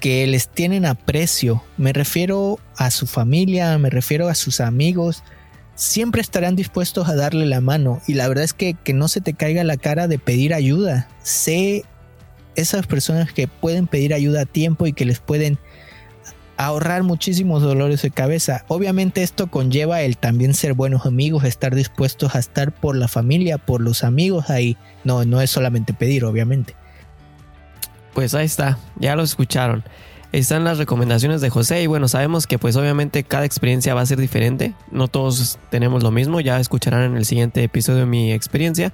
[0.00, 1.62] que les tienen aprecio.
[1.76, 5.22] Me refiero a su familia, me refiero a sus amigos.
[5.80, 8.02] Siempre estarán dispuestos a darle la mano.
[8.06, 11.08] Y la verdad es que, que no se te caiga la cara de pedir ayuda.
[11.22, 11.86] Sé
[12.54, 15.58] esas personas que pueden pedir ayuda a tiempo y que les pueden
[16.58, 18.66] ahorrar muchísimos dolores de cabeza.
[18.68, 23.56] Obviamente esto conlleva el también ser buenos amigos, estar dispuestos a estar por la familia,
[23.56, 24.76] por los amigos ahí.
[25.02, 26.74] No, no es solamente pedir, obviamente.
[28.12, 29.82] Pues ahí está, ya lo escucharon.
[30.32, 34.06] Están las recomendaciones de José y bueno, sabemos que pues obviamente cada experiencia va a
[34.06, 38.92] ser diferente, no todos tenemos lo mismo, ya escucharán en el siguiente episodio mi experiencia.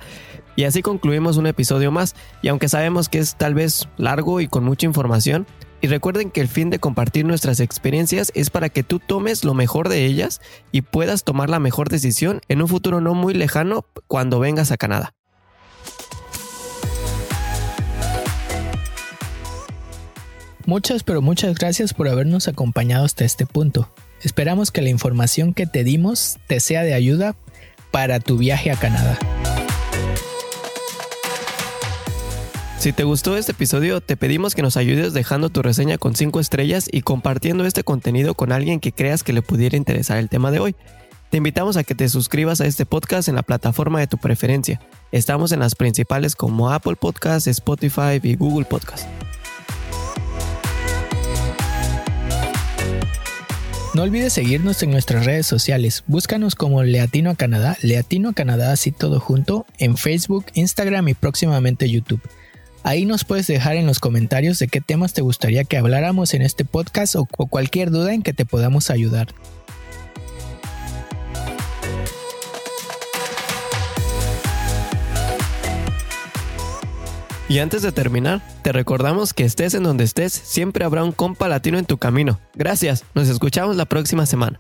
[0.57, 4.49] Y así concluimos un episodio más y aunque sabemos que es tal vez largo y
[4.49, 5.47] con mucha información,
[5.83, 9.53] y recuerden que el fin de compartir nuestras experiencias es para que tú tomes lo
[9.53, 10.41] mejor de ellas
[10.73, 14.79] y puedas tomar la mejor decisión en un futuro no muy lejano cuando vengas a
[14.79, 15.16] Canadá.
[20.67, 23.89] Muchas pero muchas gracias por habernos acompañado hasta este punto.
[24.21, 27.37] Esperamos que la información que te dimos te sea de ayuda
[27.93, 29.17] para tu viaje a Canadá.
[32.81, 36.41] Si te gustó este episodio, te pedimos que nos ayudes dejando tu reseña con 5
[36.41, 40.51] estrellas y compartiendo este contenido con alguien que creas que le pudiera interesar el tema
[40.51, 40.77] de hoy.
[41.31, 44.81] Te invitamos a que te suscribas a este podcast en la plataforma de tu preferencia.
[45.13, 49.07] Estamos en las principales como Apple Podcasts, Spotify y Google Podcasts.
[53.97, 56.05] No olvides seguirnos en nuestras redes sociales.
[56.07, 61.15] Búscanos como Leatino a Canadá, Leatino a Canadá así todo junto, en Facebook, Instagram y
[61.15, 62.21] próximamente YouTube.
[62.83, 66.43] Ahí nos puedes dejar en los comentarios de qué temas te gustaría que habláramos en
[66.43, 69.29] este podcast o, cualquier duda en que te podamos ayudar.
[77.49, 81.47] Y antes de terminar, te recordamos que estés en donde estés, siempre habrá un compa
[81.47, 82.41] latino en tu camino.
[82.55, 84.59] Gracias, nos escuchamos la próxima semana.